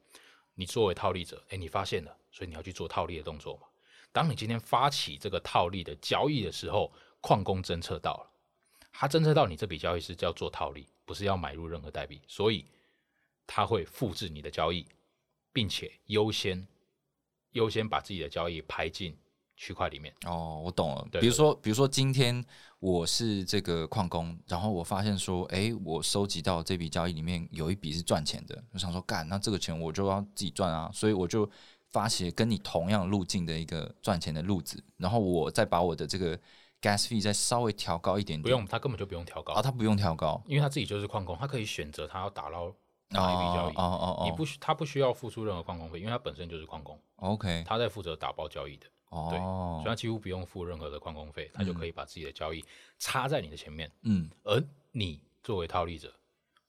[0.54, 3.68] 你作为套利者，哎，你发现了，所以你要去做套利的动作嘛。
[4.12, 8.32] 当你今天发起这个套利的交易的时候，矿工侦测到了，
[8.92, 12.66] 他侦测到你这笔交易是叫做套利，不是要买入任何代币，所以
[13.48, 14.86] 他会复制你的交易，
[15.54, 16.68] 并且优先
[17.52, 19.18] 优先把自己的交易排进
[19.56, 20.14] 区块里面。
[20.26, 21.08] 哦，我懂了。
[21.12, 22.44] 对比如说，比如说今天
[22.80, 31.50] 我是这个矿工，然后我发现说，哎，我收集到这笔交易里面有一笔是赚钱的，我想说，干，那这个钱我就要自己赚啊，所以我就
[31.92, 36.38] 发起跟你同样路径的一个赚钱的路子，然后我再把我的这个
[36.82, 38.44] gas fee 再稍微调高一点点。
[38.44, 40.42] 不用，他根本就不用调高啊，他不用调高。
[40.48, 42.76] 因为他自己就是矿工，他可以选择他要打捞哦
[43.12, 43.74] 哪一笔交易。
[43.76, 52.64] 哦哦哦，你不需他不需要付出任何矿工费，因为他本身就是矿工，OK 他在负责打包交易的对，所以哦，他几乎不用付任何的矿工费，他就可以把自己的交易
[52.98, 56.14] 插在你的前面，嗯而你作为套利者，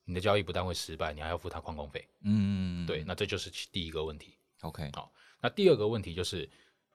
[0.05, 2.07] 你的交易不但会失败，你还要付他矿工费。
[2.21, 4.35] 嗯，对，那这就是其第一个问题。
[4.61, 6.49] ，OK 好那第二个问题就是，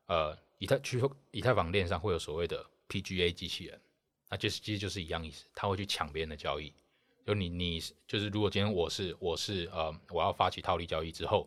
[0.06, 3.80] 呃，以太区以太坊链上会有所谓的 PGA 机器人，
[4.28, 6.72] 那就是其实就是一样意思，他会去抢别人的交易。
[7.28, 11.46] 就你你就是如果今天我是我是呃我要发起套利交易之后，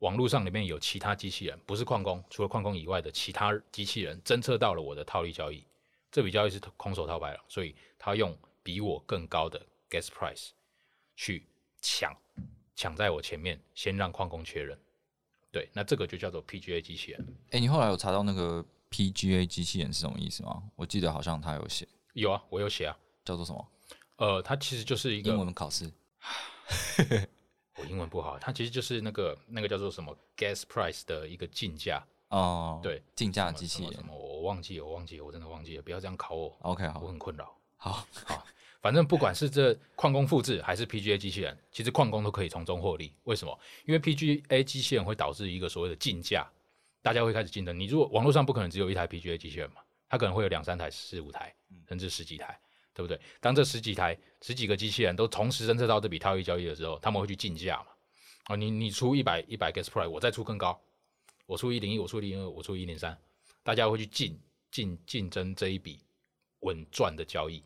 [0.00, 5.64] 网络上里面有其他机器人，不是矿工，除了矿工以外的其他机器人侦测到了我的套利交易，
[6.10, 10.48] 这笔交易是空手套白狼，所以他用比我更高的 gas price
[11.14, 11.46] 去
[11.80, 12.12] 抢
[12.74, 14.76] 抢在我前面，先让矿工确认。
[15.52, 17.36] 对，那这个就叫做 PGA 机器人。
[17.52, 20.60] 哎、你后来有查到那个 PGA 机器人是什么意思吗？
[20.74, 22.98] 我记得好像他有写，有啊，我有写啊。
[23.24, 23.64] 叫做什么？
[24.18, 25.90] 呃，它其实就是一个英文考试
[27.78, 37.56] 我英文不好，它其实就是那个那个叫做什么 gas price 的一个竞价，哦，对，竞价机器人什么我忘记了，我忘记了，我真的忘记了，不要这样考我，，OK，好我，很困扰。
[37.78, 38.04] 好，
[38.80, 43.14] 反正不管是这矿工复制还是 PGA 机器人，其实矿工都可以从中获利。
[43.22, 43.56] 为什么？
[43.86, 46.50] 因为 PGA 机器人会导致一个所谓的竞价，
[47.00, 47.78] 大家会开始竞争。
[47.78, 51.54] 你如果网络上不可能只有一台 PGA 机器人嘛，它可能会有两三台、四五台，
[51.88, 52.58] 甚至十几台，
[52.98, 53.20] 对不对？
[53.40, 57.86] 当这十几台、十几个机器人都同时侦测到这笔套利交易的时候，他们会去竞价嘛？
[58.48, 60.80] 哦，你你出一百一百 gas price，我再出更高，
[61.46, 63.16] 我出一零一，我出一零二，我出一零三，
[63.62, 64.36] 大家会去竞
[64.72, 66.02] 竞竞争这一笔
[66.62, 67.62] 稳赚的交易。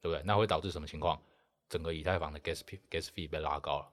[0.00, 0.22] 对不对？
[0.24, 1.20] 那会导致什么情况？
[1.68, 3.92] 整个以太坊的 gas gas fee 被拉高了，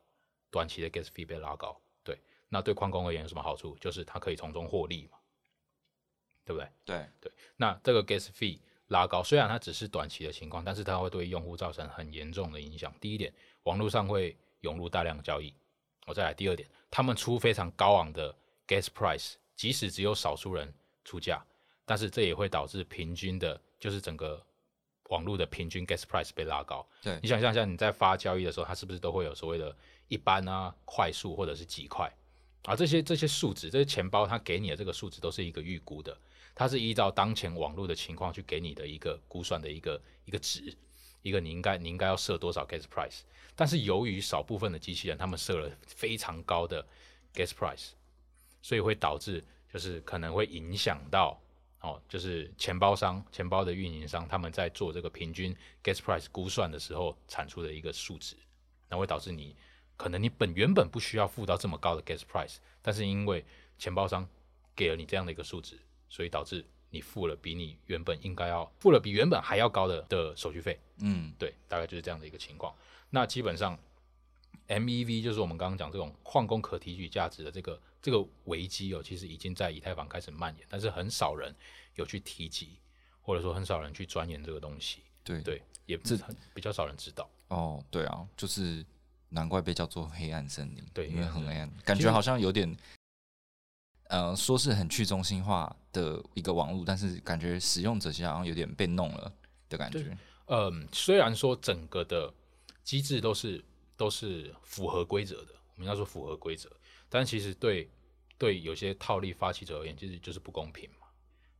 [0.51, 1.75] 短期的 gas fee 被拉高。
[2.03, 3.75] 对，那对矿工而言有什么好处？
[3.79, 5.17] 就是它可以从中获利嘛，
[6.45, 6.69] 对不对？
[6.85, 8.59] 对，对，那这个 gas fee
[8.95, 12.93] 拉高，虽然它只是短期的情况，但是它会对用户造成很严重的影响。
[13.01, 15.53] 第一点，网络上会涌入大量交易。
[16.07, 18.33] 我再来第二点，他们出非常高昂的
[18.67, 21.43] gas price，即使只有少数人出价，
[21.83, 24.43] 但是这也会导致平均的，就是整个
[25.09, 26.87] 网络的平均 gas price 被拉高。
[27.01, 29.75] 对你想象一下，你在发交易的时候，它是不是都会有所谓的
[30.07, 32.11] 一般啊、快速或者是几块
[32.63, 32.75] 啊？
[32.75, 36.15] 这些这些数值，这些钱包它给你的这个数值都是一个预估的，
[36.55, 40.73] 它是依照当前网络的情况去给你的一个估算的一个一个值，
[41.21, 43.19] 一个你应该你应该要设多少 gas price。
[43.55, 46.85] 但是由于少部分的机器人他们设了非常高的
[47.33, 47.89] gas price，
[48.61, 51.39] 所以会导致就是可能会影响到
[51.81, 58.35] 哦，就是钱包商、钱包的运营商他们在做这个平均 gas price 估算的时候产出的一个数值，
[58.89, 59.55] 那会导致你
[59.97, 63.45] 可能你本原本不需要付到这么高的 gas price，但是因为
[63.77, 64.27] 钱包商
[64.75, 65.77] 给了你这样的一个数值，
[66.09, 70.79] 所以导致你付了比你原本应该要付了比原本还要高的的手续费。
[70.99, 72.73] 嗯，对，大概就是这样的一个情况。
[73.09, 73.77] 那基本上
[74.67, 81.53] ，MEV 就是我们刚刚讲这种矿工可提取价值的这个这个危机哦，其实已经在以太坊开始蔓延，但是很少人
[81.95, 82.79] 有去提及，
[83.21, 85.01] 或者说很少人去钻研这个东西。
[85.23, 87.29] 对，对，也这很比较少人知道。
[87.49, 88.85] 哦，对啊，就是
[89.29, 92.75] 难怪被叫做黑暗森林，对因为很黑暗，感觉好像有点，
[94.07, 99.31] 呃，说是很去中心化的一个网络，但是感觉使用者实好像有点被弄了
[99.67, 100.17] 的感觉。
[100.47, 102.31] 嗯，虽然说整个的
[102.83, 103.63] 机制都是
[103.97, 106.69] 都是符合规则的，我们要说符合规则，
[107.09, 107.89] 但其实对
[108.37, 111.07] 对有些套利发起者而言，其实就是不公平嘛，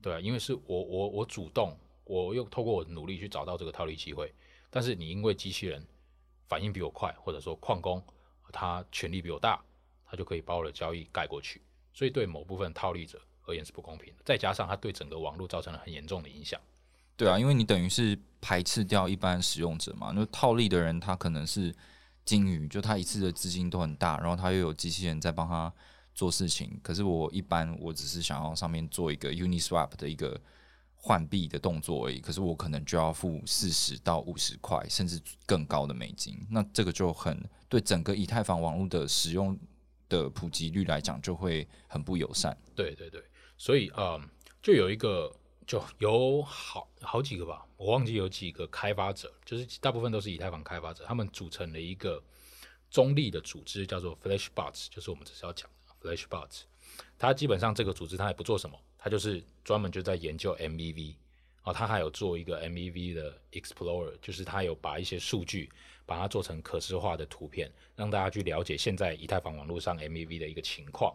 [0.01, 4.31] 对啊，因为是我我我主动，我又透过我的努力去找到这个套利机会，
[4.69, 5.83] 但是你因为机器人
[6.47, 8.03] 反应比我快，或者说矿工
[8.53, 9.59] 他权力比我大，
[10.05, 11.59] 他就可以把我的交易盖过去，
[11.95, 16.59] 所以对某部分套利者而言是不公平的，再加上它对整个网络造成了很严重的影响。
[17.15, 20.11] 对啊，因为你等于是排斥掉一般使用者嘛。
[20.13, 21.73] 那套利的人，他可能是
[22.25, 25.71] 金鱼，就他一次的资金都很大，然后他又有机器人在帮他
[26.13, 26.77] 做事情。
[26.83, 30.37] 可是我一般我只是想要上面做一个 Uniswap 的一个
[30.95, 36.45] 换币的动作而已，可是我可能就要付四十到五十块，甚至更高的美金。
[36.49, 39.57] 那这个就很对整个以太坊网络的使用
[40.09, 42.57] 的普及率来讲，就会很不友善。
[42.75, 43.23] 对对对，
[43.57, 44.21] 所以嗯，
[44.61, 45.31] 就有一个。
[45.67, 52.23] 就有好好几个吧，我忘记有几个开发者，就是大部分都是以太坊开发者，他们组成了一个
[52.91, 56.65] 中立的组织，叫做 Flashbots，就是我们这是要讲的 Flashbots。
[57.17, 61.15] 它基本上这个组织它也不做什么，它就是专门就在研究 MEV
[61.65, 65.69] 啊，它还有做一个 MEV 的 Explorer，就是它有把一些数据
[66.05, 71.13] 把它做成可视化的图片，让大家去了解现在以太坊网络上 MEV 的一个情况。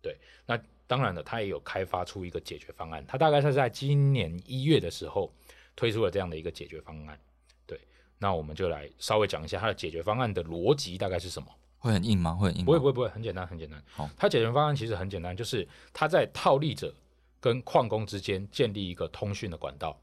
[0.00, 0.58] 对，那。
[0.88, 3.04] 当然了，他也有开发出一个解决方案。
[3.06, 5.30] 他大概是在今年一月的时候
[5.76, 7.20] 推出了这样的一个解决方案。
[7.66, 7.78] 对，
[8.16, 11.48] 那我们就来稍微讲一下它的解决方案的逻辑大概是什么？
[11.76, 12.32] 会很硬吗？
[12.32, 12.64] 会很硬？
[12.64, 13.84] 不会，不会，不会，很简单，很简单。
[13.90, 16.94] 好，它解决方案其实很简单，就是它在套利者
[17.40, 20.00] 跟矿工之间建立一个通讯的管道。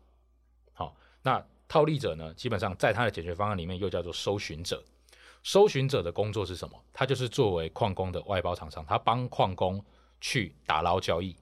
[0.74, 4.84] 好，那套利者呢，基本上在他的解决方案里面又叫做搜寻者。
[5.44, 6.84] 搜寻者的工作是什么？
[6.92, 9.84] 他就是作为矿工的外包厂商，他帮矿工。
[10.22, 11.36] 去打捞交易，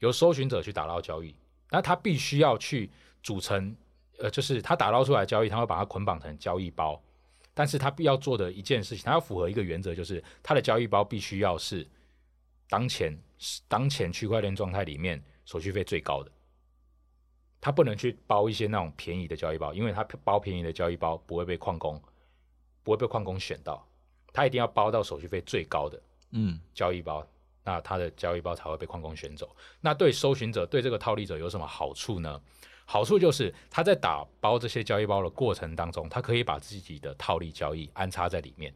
[0.00, 1.36] 由搜寻者去打捞交易，
[1.70, 2.90] 那他必须要去
[3.22, 3.76] 组成，
[4.18, 7.00] 呃，就是他打捞出来交易，他会把它捆绑成交易包，
[7.54, 11.86] 但是他必要做的一件事情，他要符合一个原则，就是他的交易包必须要是
[12.68, 13.18] 当前
[13.66, 16.30] 当前区块链状态里面手续费最高的，
[17.60, 22.00] 他不能去包一些那种便宜的交易包，因为他包便宜的交易包不会被矿工
[22.82, 23.86] 不会被矿工选到，
[24.32, 27.26] 他一定要包到手续费最高的，嗯，交易包。
[27.64, 29.54] 那他的交易包才会被矿工选走。
[29.80, 32.40] 那对搜寻者、对这个套利者有什么好处呢？
[32.86, 38.74] 好处就是他在打包这些交易包的过程当中，他可以把自己的套利交易安插在里面。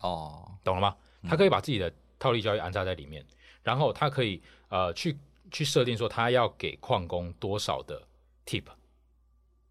[0.00, 0.96] 哦，懂了吗？
[1.28, 3.26] 他可以把自己的套利交易安插在里面，
[3.64, 5.18] 然后他可以呃去
[5.50, 8.00] 去设定说他要给矿工多少的
[8.46, 8.62] tip。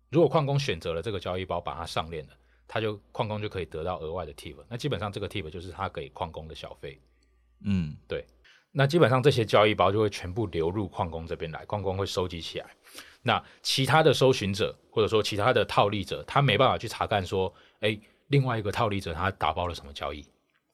[0.10, 2.34] 如果矿工选择了这个交易包把它上链了，
[2.68, 4.58] 他就矿工就可以得到额外的 tip。
[4.68, 7.00] 那基本上这个 tip 就是他给矿工的小费。
[7.64, 8.26] 嗯，对，
[8.72, 12.66] 那基本上这些交易包就会全部流入矿工这边来，矿工会收集起来。
[13.22, 20.26] 那其他的搜寻者或者说其他的套利者，他没办法去查看说，哎，另外一个套利者他打包了什么交易，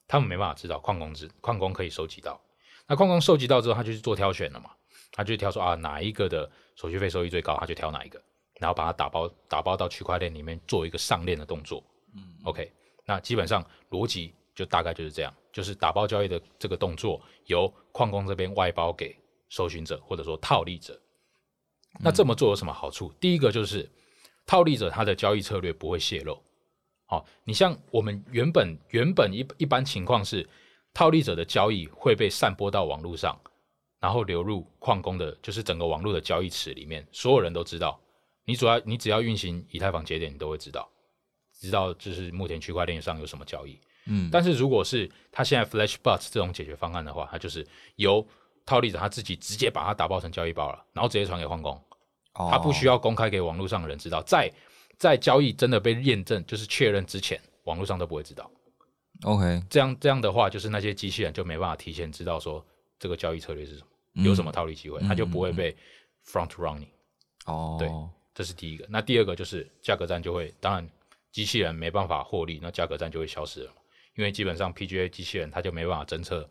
[0.08, 0.80] 他们没办法知道。
[0.80, 2.40] 矿工知，矿工可以收集到。
[2.88, 4.70] 那矿工收集到之后，他就去做挑选了嘛，
[5.12, 8.20] 他就挑说啊，哪一个的手续费收益最高，他就挑哪一个，
[8.58, 11.84] 然后把它打包打包到区块链里面做一个上链的动作。
[12.16, 12.72] 嗯，OK，
[13.04, 15.32] 那基本上逻辑就大概就是这样。
[15.52, 19.18] 就是打包交易的这个动作，由矿工这边外包给
[19.50, 20.98] 搜寻者或者说套利者。
[21.98, 23.12] 那这么做有什么好处？
[23.18, 23.90] 第一个就是
[24.46, 26.40] 套利者他的交易策略不会泄露。
[27.10, 30.46] 好，你像我们原本原本一一般情况是，
[30.92, 33.34] 套利者的交易会被散播到网络上，
[33.98, 37.98] 然后流入矿工的，就是整个网络的交易池里面，所有人都知道。
[38.44, 40.86] 你主要你只要运行以太坊节点，你都会知道，
[41.58, 43.80] 知道就是目前区块链上有什么交易。
[44.06, 47.66] 嗯，但是如果是他现在 Flash Bots 这种解决方案的话，他就是
[47.96, 48.26] 由
[48.66, 51.82] 套利者他自己直接把它打包成交易包了，然后直接传给矿工，
[52.34, 54.50] 他不需要公开给网络上的人知道，在
[54.98, 58.50] 在交易真的被验证就是确认之前，网络上都不会知道。
[59.22, 62.64] OK，这样这样的话，就是那些机器人就没办法提前知道说
[62.98, 65.74] 这个交易策略是什么，有什么套利机会，它就不会被
[66.26, 66.88] front running。
[67.46, 67.88] 哦，对，
[68.34, 68.86] 这是第一个。
[68.88, 70.88] 那第二个就是价格战就会，当然
[71.32, 73.72] 机器人没办法获利，那价格战就会消失了。
[74.16, 76.48] 因为基本上 PGA 机器人它就没办法侦测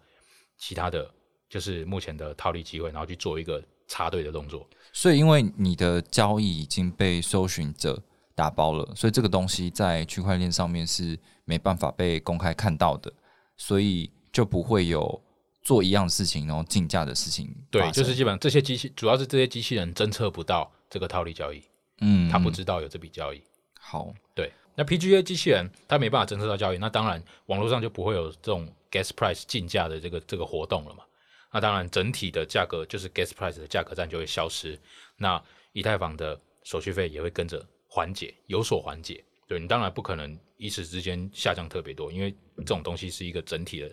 [0.57, 1.09] 其他的
[1.49, 4.67] 就是目前的套利机会，然后去做一个插队的动作。
[4.93, 8.01] 所以因为你的交易已经被搜寻者
[8.37, 13.11] 打包了，所以这个东西在区块链上面是没办法被公开看到的，
[13.57, 15.19] 所以就不会有
[15.63, 17.51] 做一样的事情然后竞价的事情。
[17.71, 21.63] 对，就是基本上这些机器主要是这些机器人侦测不到这个套利交易，
[22.01, 23.41] 嗯，他不知道有这笔交易。
[23.79, 24.51] 好，对。
[24.75, 31.03] 那 PGA 机器人它没办法侦测到交易，那当然网络上就不会有这种 gas price 竞价的这个这个活动了嘛。
[31.51, 34.79] 那当然整体的价格就是 gas price 的价格战就会消失，
[35.15, 37.65] 那以太坊的手续费也会跟着
[37.97, 39.23] 缓解，有所缓解。
[39.47, 43.91] 对你当然不可能一时之间下降特别多，因为这种东西是一个整体的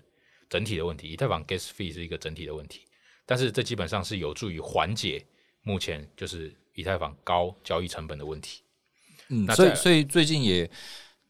[0.51, 2.83] 整体的问题，以太坊 gas fee 是一个整体的问题，
[3.25, 5.25] 但是这基本上是有助于缓解
[5.63, 8.61] 目前就是以太坊高交易成本的问题。
[9.29, 10.71] 嗯，那所以所以最近也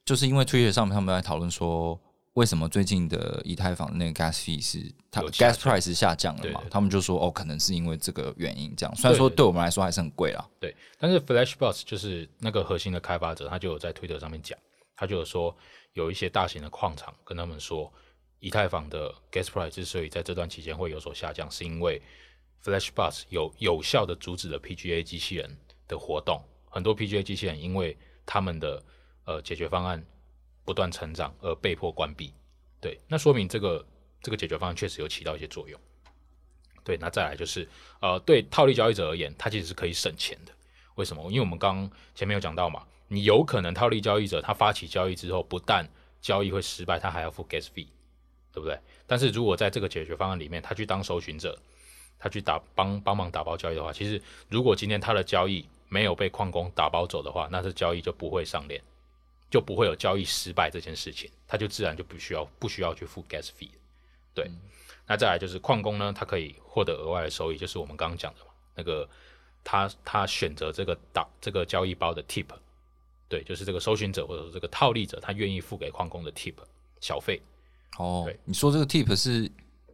[0.05, 2.01] 就是因为 Twitter 上面他们在讨论说，
[2.35, 6.63] 为什么最近的以太坊那个 gas fee 是它有 gas price 下降了嘛？
[6.69, 8.95] 他们就说哦，可能是因为这个原因这样。
[8.97, 14.59] 虽然说对我们来说还是很贵啦，对，但是 Flashbots 就是那个核心的开发者，他就有在推特上面讲，
[14.97, 15.57] 他就有说
[15.93, 17.93] 有一些大型的矿场跟他们说，
[18.41, 22.03] 以太坊的 gas price 之所以在这段期间会有所下降，是因为
[22.65, 25.57] Flashbots 有有效的阻止了 PGA 机器人
[25.87, 28.83] 的活动，很多 PGA 机器人因为他们的
[29.25, 30.05] 呃解决方案
[30.65, 32.33] 不断成长而被迫关闭。
[32.81, 33.85] 对，那说明这个
[34.21, 35.81] 这个解决方案确实有起到一些作用。
[36.83, 37.67] 对，那再来就是
[38.01, 40.53] 呃，对套利交易者而言，它其实是可以省钱的。
[40.97, 41.23] 为什么？
[41.31, 45.89] 因为我们刚前面有讲到嘛，你有可能套利交易者他发起交易之后，不但
[46.21, 47.89] 交易会失败，他还要付 gas fee，
[48.53, 48.79] 对不对？
[49.07, 51.59] 但是如果在这个解决方案里面，他去当搜寻者，
[52.19, 58.83] 他去打帮帮忙打包交易的话，其实如果今天他的交易没有被矿工打包走的话，那这交易就不会上链，
[59.55, 63.69] 就不会有交易失败这件事情，他就自然就不需要不需要去付 gas fee。
[64.35, 64.51] 对，
[65.07, 69.09] 那再来就是矿工呢，他可以获得额外的收益，就是我们刚刚讲的嘛，那个
[69.63, 72.47] 他他选择这个打这个交易包的 tip，
[73.29, 76.55] 对，就是这个搜寻者或者说这个套利者，他愿意付给矿工的 tip
[77.01, 77.41] 小费，
[77.97, 79.49] 哦对，你说这个 tip 是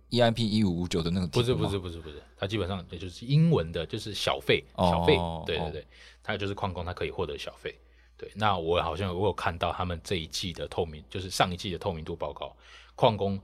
[0.08, 5.86] EIP 一五五九的那个不是不是不是不是，它基本上也就是英文的，就是小费哦小费，哦对对对，
[6.22, 7.78] 它就是矿工，它可以获得小费。
[8.20, 12.54] 对，那我好像我有看到他们这一季的透明，就是上一季的透明度报告，
[12.94, 13.40] 矿工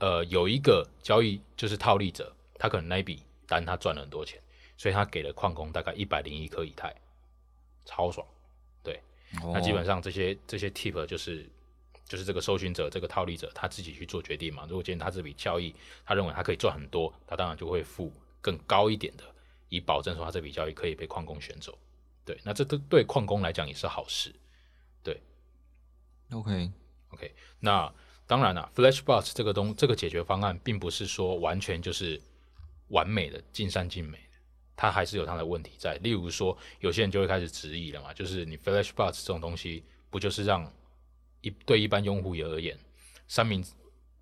[0.00, 4.38] 呃有一个交易就是套利者，他可能那一笔单他赚了很多钱，
[4.76, 6.94] 所以他给了矿工大概一百零一颗以太，
[7.86, 8.26] 超爽。
[8.82, 9.00] 对，
[9.54, 11.48] 那基本上上这些这些 tip 就是
[12.04, 14.66] 就是这个搜寻者这个套利者他自己去做决定嘛。
[14.68, 15.74] 如果今天他这笔交易
[16.04, 19.24] 他认为他可以赚很多，他当然就会付更高一点的，
[19.70, 21.78] 以保证说他这笔交易可以被矿工选走。
[22.26, 24.34] 对，那这都对矿工来讲也是好事。
[25.02, 25.22] 对
[26.32, 27.90] OK，OK，那
[28.26, 32.20] 当然了，Flashbots 这个东这个解决方案，并不是说完全就是
[32.88, 34.38] 完美的尽善尽美的，
[34.74, 35.94] 它还是有它的问题在。
[35.98, 40.68] 例如说，有些人就会开始质疑了嘛，就是你 Flashbots 这种东西，不就是让
[41.42, 42.76] 一对一般用户也而言，
[43.28, 43.64] 三明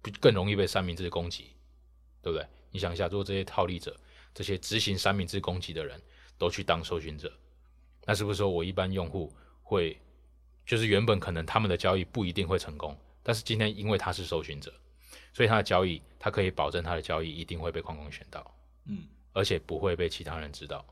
[0.02, 1.56] 不更容易被三明治攻击，
[2.20, 2.46] 对不对？
[2.70, 3.98] 你想一下，如果这些套利者、
[4.34, 5.98] 这些执行三明治攻击的人
[6.36, 7.32] 都去当受寻者，
[8.06, 9.32] 那是不是说我一般用户
[9.62, 9.98] 会？
[10.66, 14.72] 就是原本可能他们的交易不一定会成功，但是今天因为他是搜寻者，
[15.34, 19.02] 所以他的交易他可以保证他的交易一定会被矿工选到，嗯，
[19.34, 20.82] 而且不会被其他人知道，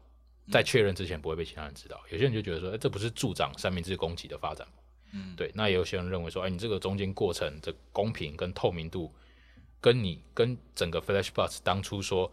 [0.51, 1.99] 在确认之前不会被其他人知道。
[2.11, 4.75] 有些人就觉得说，哎，这不是助长三明治攻击的发展吗？
[5.13, 5.51] 嗯，对。
[5.55, 9.11] 那也有些人认为说，哎，你这个中间过程的公平跟透明度，
[9.81, 12.31] 跟你跟整个 Flashbots 当初说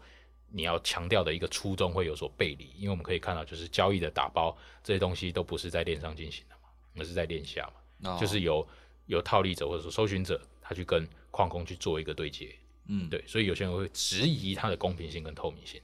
[0.50, 8.10] 你要强调的一个初衷会有所背离，因为我们可以看到，就是交易的打包这些东西都不是在链上进行的嘛，而是在链下嘛。
[8.10, 8.66] 哦就是由
[9.06, 12.54] 由套利者或者说搜寻者，他去跟矿工去做一个对接，
[12.86, 15.80] 嗯，对，所以有些人会质疑它的公平性跟透明性，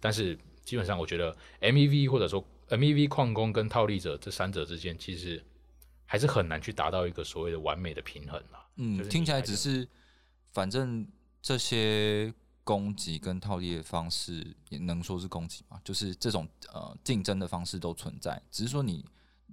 [0.00, 5.44] 但是基本上我觉得 MEV 或者说 MEV 矿工跟套利者这三者之间，其实
[6.06, 8.58] 还是很难去达到一个所谓的完美的平衡嘛。
[8.76, 9.86] 嗯，是听起来只是，
[10.52, 11.06] 反正
[11.42, 12.32] 这些
[12.68, 15.80] 攻击跟套利的方式，也能说是攻击嘛？
[15.82, 19.02] 就是这种呃竞争的方式都存在，只是说你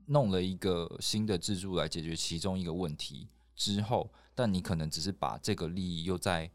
[0.07, 6.51] 弄了一个新的制度来解决其中一个问题之后，但你可能只是把这个利益又在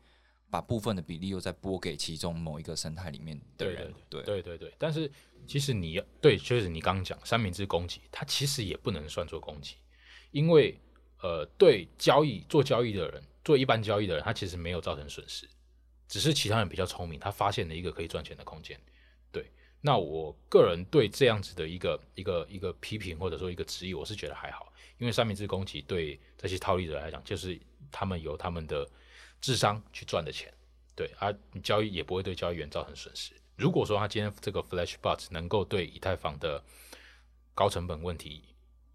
[0.51, 5.11] 把部分的比例又再拨给其中某一个生态里面的对人，对对对对，但是
[5.47, 9.77] 其实你要对，就是你刚刚讲三明治攻击，它其实也不能算作攻击，
[10.31, 10.79] 因为
[11.23, 15.49] 呃，对交易做交易的人，做一般交易的人，他其实没有造成损失，
[16.11, 18.79] 只是其他人比较聪明，他发现了一个可以赚钱的空间。
[19.31, 19.49] 对，
[19.81, 27.57] 那我个人对这样子的一个一个一个批评或者说一个质疑，我是觉得还好，因为三明治攻击对这些套利者来讲，就是
[27.93, 28.85] 他们有他们的
[29.41, 30.53] 智商去赚的钱。
[30.97, 31.33] 对，啊，
[31.63, 33.33] 交易也不会对交易员造成损失。
[33.57, 36.61] 如果说他今天这个 Flashbot 能够对以太坊的
[37.55, 38.43] 高成本问题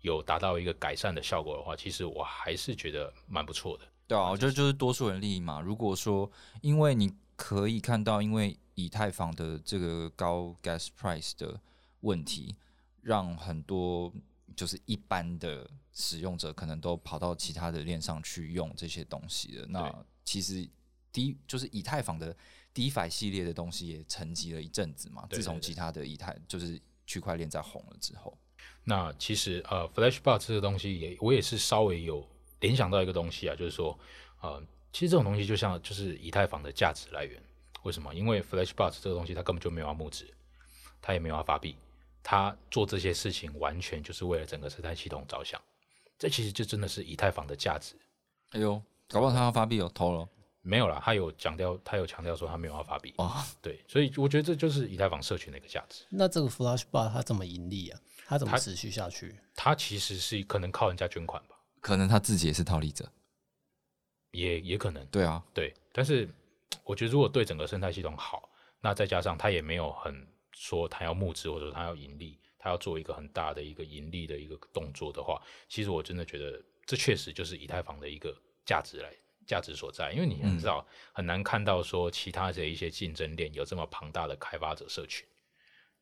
[0.01, 3.88] 有达到一个改善的效果的话，其实我还是觉得蛮不错的。
[4.08, 5.60] 对啊，我觉得就是多数人利益嘛。
[5.62, 6.32] 如果说，
[6.62, 11.60] 因为你可以看到，因为以太坊的这个高 gas price 的
[12.01, 12.56] 问题，
[13.01, 14.14] 让很多
[14.56, 19.66] 就是一般的使用者可能都跑到其他的链上去用这些东西了。
[19.68, 20.68] 那其实
[21.12, 22.36] 低就是以太坊的
[22.74, 25.26] DeFi 系列的东西也沉寂了一阵子嘛。
[25.32, 28.38] 自从其他的以太就是区块链在红了之后，
[28.84, 32.28] 那其实呃，Flashbot 这个东西也我也是稍微有
[32.66, 33.97] 联想到一个东西啊，就是说
[34.41, 34.59] 呃，
[34.91, 37.39] 其实这种东西就像就是以太坊的价值来源。
[37.84, 38.11] 为什么？
[38.16, 40.28] 因为 Flashbot 这个东西它根本就没有要募资，
[40.99, 41.78] 它也没有要发币，
[42.24, 45.61] 它做这些事情完全就是为了整个生态系统着想。
[46.18, 47.93] 这其实就真的是以太坊的价值。
[48.53, 50.28] 哎呦，搞不好他要发币哦，偷了。
[50.61, 53.13] 没有啦，他有强调，他有强调说他没有要发币。
[53.18, 56.03] 哦，对，所以我觉得这就是以太坊社群的一个价值。
[56.09, 57.99] 那这个 Flash Bar 它怎么盈利啊？
[58.26, 59.36] 它怎么持续下去？
[59.53, 61.55] 它其实是可能靠人家捐款吧，
[61.86, 63.08] 可能他自己也是套利者。
[64.32, 65.06] 也也可能。
[65.08, 66.28] 对啊，对，但是
[66.84, 68.50] 我觉得如果对整个生态系统好，
[68.82, 79.14] 那再加上他也没有很说他要募资或者他要盈利，他要做一个很大的一个盈利的一个动作的话，其实我真的觉得这确实就是以太坊的一个价值来。
[79.48, 80.84] 价值所在，因为你很知道
[81.14, 85.24] 很难看到说其他的一些竞争链有这么庞大的开发者社群，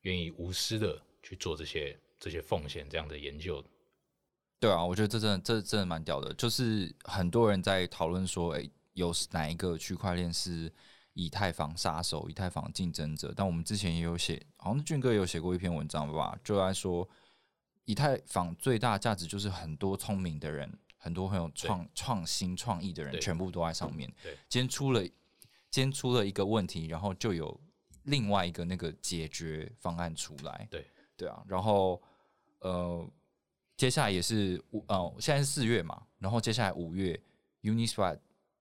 [0.00, 3.62] 愿意无私的去做这些这些奉献这样的研究。
[4.64, 10.72] 对啊，我觉得这真的这真的蛮屌的，就是很多人在讨论说，哎，有哪一个区块链是
[11.12, 13.32] 以太坊杀手、以太坊竞争者？
[13.36, 17.08] 但我们之前也有写，好像俊哥也有写过一篇文章吧，就在说
[17.84, 20.78] 以太坊最大价值就是很多聪明的人。
[20.96, 24.10] 很多很有创创新创意的人，全部都在上面。
[24.22, 27.60] 对，今天出了，今天出了一个问题，然后就有
[28.04, 30.66] 另外一个那个解决方案出来。
[30.70, 31.44] 对，对啊。
[31.46, 32.00] 然后，
[32.60, 33.06] 呃，
[33.76, 37.20] 接下来也是五，呃，现在是四月嘛，然后接下来五月
[37.62, 38.18] ，Uniswap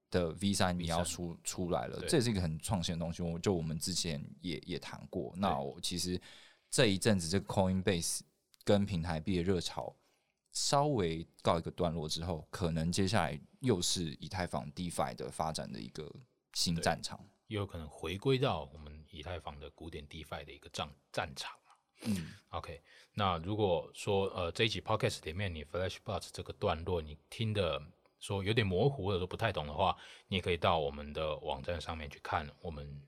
[0.09, 3.21] 的 V 三也要出出来了，这也是一个很创新的东西。
[3.21, 5.33] 我就我们之前也也谈过。
[5.37, 6.19] 那我其实
[6.69, 8.21] 这一阵子这个 Coinbase
[8.63, 9.95] 跟平台币的热潮。
[10.55, 16.07] 稍微告一个段落之后，可能接下来又是以太坊 DeFi 的发展的一个
[16.53, 21.57] 新战场，也有可能回归到我们以太坊的古典 DeFi 的一个战战场
[22.05, 22.81] 嗯，OK，
[23.13, 27.81] 那如果说呃这一集 Podcast 里面你 Flashbot 这个段落你听的
[28.19, 29.95] 说有点模糊或者说不太懂的话，
[30.27, 33.01] 你也可以到我们的网站上面去看我们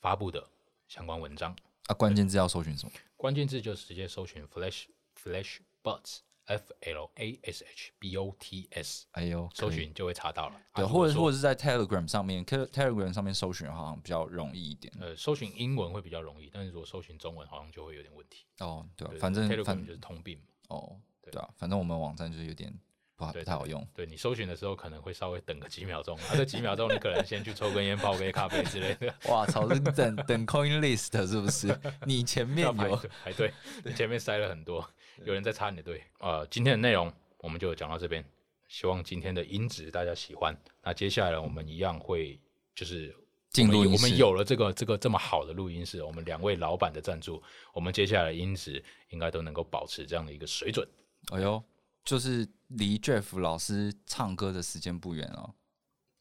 [0.00, 0.48] 发布的
[0.88, 1.54] 相关文章。
[1.86, 2.92] 啊，关键字要搜寻什么？
[3.16, 4.86] 关键字就直接搜寻 Flash
[5.20, 6.18] Flashbots。
[6.50, 10.60] F L A S H B O T S，哎呦，搜寻就会查到了。
[10.74, 14.92] 对，或者或者是在 Telegram 上面，Telegram 上面搜寻好像比较容易一点。
[15.00, 18.46] 呃，搜寻英文会比较容易，但是如果搜寻中文，好像就会有点问题。
[18.58, 20.44] 哦，对，反正 Telegram 就是通病嘛。
[20.76, 22.72] 哦，对啊，反正我们网站就是有点
[23.14, 23.86] 不好，不太好用。
[23.94, 29.14] 对你搜寻的时候可能会稍微等个几秒钟，啊，这几秒钟你可能先去抽根烟、泡杯咖啡之类的。
[29.30, 31.78] 哇操，是等等 Coin List 是不是？
[32.04, 33.52] 你前面有排队，
[33.84, 34.84] 你前面塞了很多。
[35.24, 38.24] 有人在插你的队，呃，今天的内容我们就讲到这边，
[38.68, 40.56] 希望今天的音质大家喜欢。
[40.82, 42.40] 那接下来我们一样会
[42.74, 43.14] 就是
[43.50, 47.42] 进入我们有了这个这个这么好的录音室，我们两位老板的赞助，
[47.74, 50.88] 我们接下来音质应该都能够保持这样的一个水准。
[51.32, 51.62] 哎呦，
[52.04, 55.54] 就是离 Jeff 老师唱歌的时间不远哦。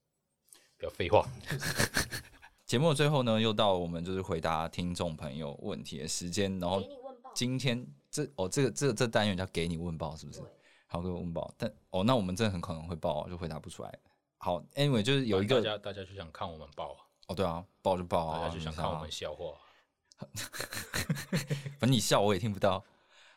[0.77, 1.25] 不要废话。
[2.65, 6.83] 节目的最后呢，又到我们就是回答听众朋友问题的时间，然后
[7.33, 7.87] 今天。
[8.11, 10.41] 这哦，这个这这单元叫给你问报，是不是？
[10.87, 11.53] 好，给我问报。
[11.57, 13.99] 但哦，那我们真的很可能会报，就回答不出来。
[14.37, 16.99] 好，anyway，就是有一个大家大家就想看我们报啊。
[17.27, 19.53] 哦，对啊，报就报啊，大家就想看我们笑话。
[21.77, 22.83] 反正你笑我也听不到。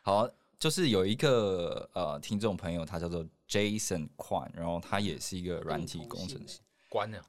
[0.01, 6.59] 好，就是有一个呃听众朋友，他叫做 Jason 宽，然后他也是一个软体工程师。
[6.89, 7.21] 关了。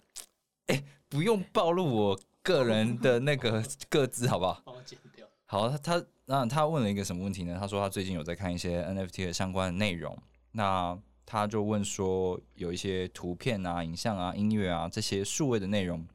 [0.68, 4.62] 哎，不用暴露我个人的那个 个字，好不好？
[4.64, 5.26] 帮我剪掉。
[5.44, 6.06] 好，他他。
[6.26, 7.56] 那他问了一个什么问题呢？
[7.60, 10.16] 他说他最近有在看一些 NFT 的相关的内容。
[10.52, 16.06] 那他就问说，有一些图片啊、影像啊、音乐啊这些数位的内容，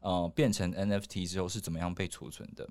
[0.00, 2.68] 呃，变成 NFT 之后是怎么样被储存的？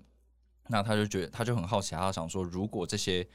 [0.67, 3.27] 那他就觉得他就很好奇，他想说，如果这些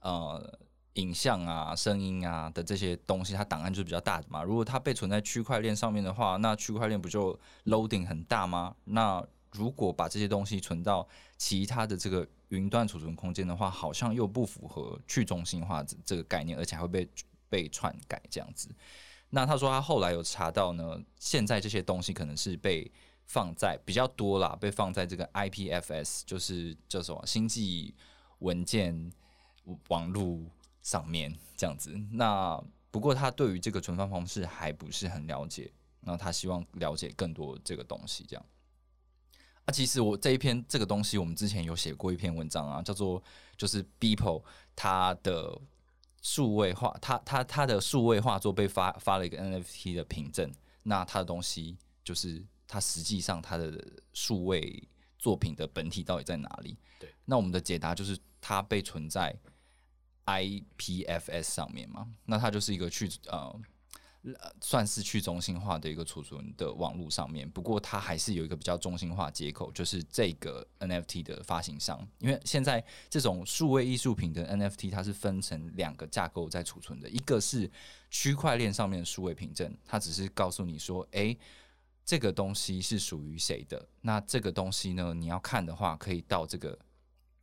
[0.00, 0.58] 呃
[0.94, 4.42] 影像啊、声音啊的这些东西，它档案就是比较大的嘛。
[4.42, 8.74] 如果它被存在区块链上面的话，那区块链不就 loading 很大吗？
[8.84, 17.08] 那如果把这些东西存到其他的这个云端储存空间的话，好像又不符合去中心化这这个概念，而且还会被
[17.48, 18.68] 被篡改这样子。
[19.30, 22.90] 那他说他后来有查到呢，现在这些东西可能是被
[23.26, 27.94] 放在比较多啦，被放在这个 IPFS，就是叫什么星际
[28.40, 29.12] 文件
[29.88, 30.40] 网络
[30.82, 31.92] 上面这样子。
[32.10, 38.44] 那不过他对于这个存放方式还不是很了解，那他希望了解更多这个东西这样。
[39.72, 43.22] 其实我这一篇这个东西，我们之前有写过一篇文章啊，叫做
[43.56, 44.42] 就是 People
[44.74, 45.56] 它的
[46.22, 50.52] 数位化，它它它的数位画作被发发了一个 NFT 的凭证，
[50.82, 53.80] 那它的东西就是它实际上它的
[54.12, 54.82] 数位
[55.18, 56.76] 作品的本体到底在哪里？
[56.98, 59.32] 对，那我们的解答就是它被存在
[60.26, 63.60] IPFS 上面嘛，那它就是一个去呃。
[64.60, 72.06] 算是去中心化的一个储存的网络上面，不过它还是有一个比较中心化接口，就是这个 NFT 的发行商。
[72.18, 77.70] 因为现在这种数位艺术品的 NFT，它是分成两个架构在储存的，一个是
[78.10, 81.38] 区块链上面的数位凭证，它只是告诉你说，诶，
[82.04, 83.88] 这个东西是属于谁的。
[84.02, 86.78] 那这个东西呢，你要看的话，可以到这个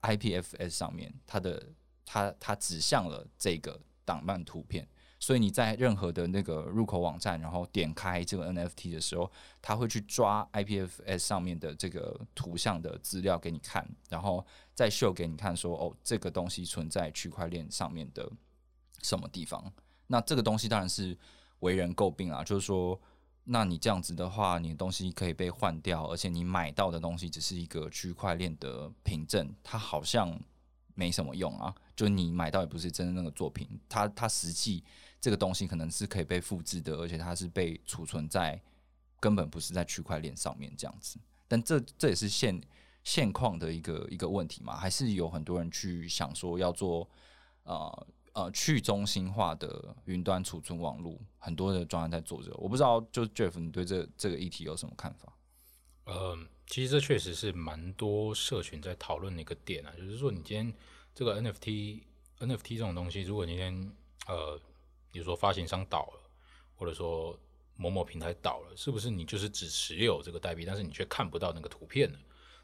[0.04, 1.70] IPFS 上面，它的
[2.06, 4.88] 它它指向了这个档案图片。
[5.28, 9.30] 所以你在任何的那个入口网站，然后点开这个 NFT 的时候，
[9.62, 18.32] 它会去抓 IPFS 上面的这个图像的资料给你看，然后再秀给你看，说哦，这个东西存在区块链上面的
[19.02, 19.70] 什么地方？
[20.08, 21.18] 那这个东西当然是
[21.60, 22.98] 为人诟病啊，就是说，
[23.44, 30.40] 那你这样子的话，你的东西可以被换掉，而且你买到的东西只是一个区块链的凭证，它好像
[30.96, 31.76] 没什么用啊。
[31.98, 34.82] 就你买到也不是真的那个作品，它它实际。
[35.20, 38.62] 这个东西可能是可以被复制的，而且它是被储存在
[39.20, 41.20] 根本不是在区块链上面这样子。
[41.48, 42.62] 但这这也是现
[43.04, 44.76] 现况的一个一个问题嘛？
[44.76, 47.10] 还是有很多人去想说要做
[47.64, 52.54] 呃呃去中心化的云端储存网络，很多的专案在做着。
[52.58, 55.34] 我不知道，就 Jeff，你对这这个议题有什么看法？
[56.06, 56.38] 呃，
[56.68, 60.74] 其实这确实是蛮多社群在讨论的一个点啊，就是说你今天
[61.16, 62.04] 这个 NFT
[62.40, 63.92] NFT 这种东西，如果今天
[64.28, 64.62] 呃。
[65.12, 66.30] 比如说发行商倒了，
[66.76, 67.38] 或者说
[67.76, 72.18] 某某平台倒了，是不是你就是只持有这个代币，但是你却看不到那个图片呢？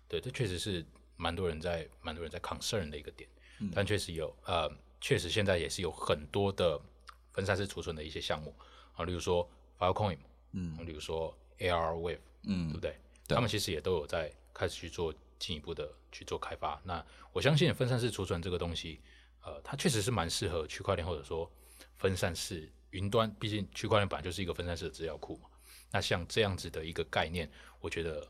[0.08, 0.86] 对，这确实是
[1.16, 3.30] 蛮多人在蛮多人在 concern 的一个点。
[3.74, 4.70] 但确实有，呃，
[5.00, 6.80] 确实现在也是有很多的
[7.32, 8.54] 分散式储存的一些项目
[8.94, 10.18] 啊，例如说 Filecoin，
[10.52, 12.98] 嗯，例如说 AR Wave，嗯，对不对？
[13.28, 16.82] 他们其实也都有在开始去做进一步的去做开发。
[16.84, 19.00] 那我相信分散式储存这个东西，
[19.44, 21.50] 呃，它确实是蛮适合区块链或者说。
[21.98, 25.50] 分散式云端，毕竟区块链本来就是一个分散式的资料库嘛。
[25.92, 28.28] 那像这样子的一个概念，我觉得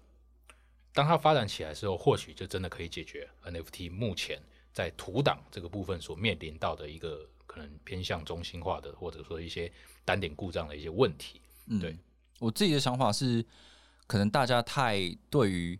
[0.94, 4.42] 当它发展起来之后，或许就真的可以解决 NFT 目前
[4.74, 9.72] 在图档这个部分所面临到的一个可能偏向中心化的，或者说一些
[10.06, 11.42] 单点故障的一些问题。
[11.68, 11.98] 嗯对
[12.40, 13.46] 我自己的想法是，
[14.08, 15.00] 可能大家太
[15.30, 15.80] 对于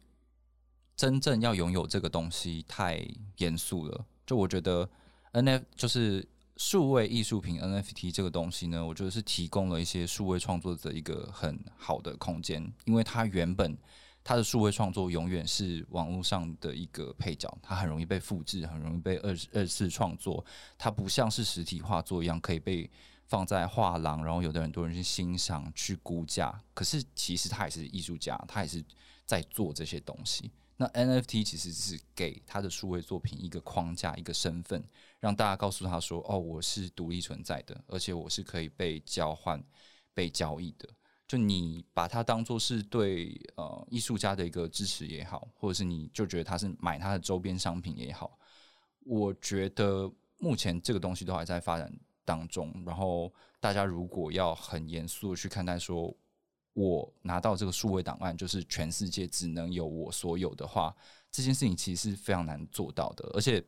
[0.96, 3.06] 真正要拥有这个东西太
[3.38, 4.06] 严肃了。
[4.26, 4.90] 就我觉得
[5.34, 6.26] NFT 就是。
[6.56, 13.76] 数位艺术品 NFT 这个东西呢，我觉得是提供了一些数位创作者一个很好的空间，因为它原本
[14.24, 20.46] 它的数位创作永远是网络上的一个配角，它很容易被复制，很容易被二二次创作，
[20.78, 22.90] 它不像是实体画作一样可以被
[23.26, 26.62] 放在画廊，然后有的很多人去欣赏、去估价。
[26.74, 28.84] 可是其实他也是艺术家，他也是
[29.26, 30.52] 在做这些东西。
[30.76, 34.84] 那 NFT 其实是给他的数位作品一个框架、一个身份，
[35.20, 39.64] 让大家告诉他说：“哦，我是独立存在的，而且我是可以被交换、
[40.14, 40.90] 被交易的。”
[41.26, 48.38] 就你把它当做是对呃艺术家的一个支持也好，或者是你就觉得他是买他的周边商品也好，
[49.00, 51.92] 我觉得目前这个东西都还在发展
[52.26, 52.72] 当中。
[52.86, 56.14] 然后大家如果要很严肃的去看待说，
[56.74, 60.96] 我拿到这个数位档案，就是全世界只能有我所有的话，
[61.32, 63.30] 这件事情其实是非常难做到的。
[63.34, 63.64] 而且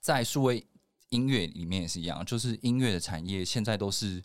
[0.00, 0.66] 在数位
[1.10, 4.22] 音乐里面也是一样，就是音乐的产业现在都是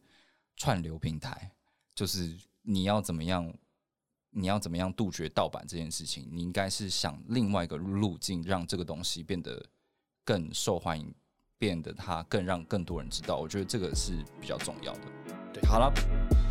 [0.57, 1.51] 串流平台，
[1.93, 3.53] 就是你要怎么样，
[4.31, 9.63] 你要怎么样杜绝盗版这件事情，你应该是想另外一个路径，让这个东西变得
[10.23, 11.13] 更受欢迎，
[11.59, 13.35] 变得它更让更多人知道。
[13.35, 15.01] 我觉得这个是比较重要的。
[15.53, 15.93] 对，好了。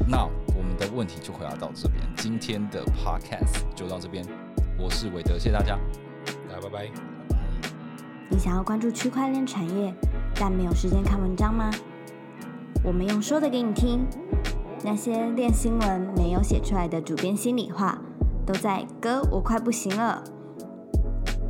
[0.07, 0.25] 那
[0.57, 4.25] 我们的问题就回答到这边，今天的 podcast 就到这边。
[4.79, 5.79] 我是韦德，谢谢大家，
[6.49, 6.91] 大家拜拜。
[8.31, 9.93] 你想要关注区块链产业，
[10.35, 11.71] 但没有时间看文章吗？
[12.85, 14.07] 我们用说的给你听，
[14.85, 17.99] 那些练新闻没有写出来的主编心里话，
[18.47, 20.23] 都在哥我快不行了。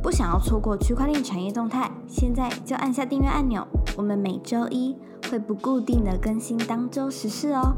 [0.01, 3.67] 不想要错过区块链产业动态，现在就按下订阅按钮。
[3.97, 4.95] 我们每周一
[5.29, 7.75] 会不固定的更新当周时事哦。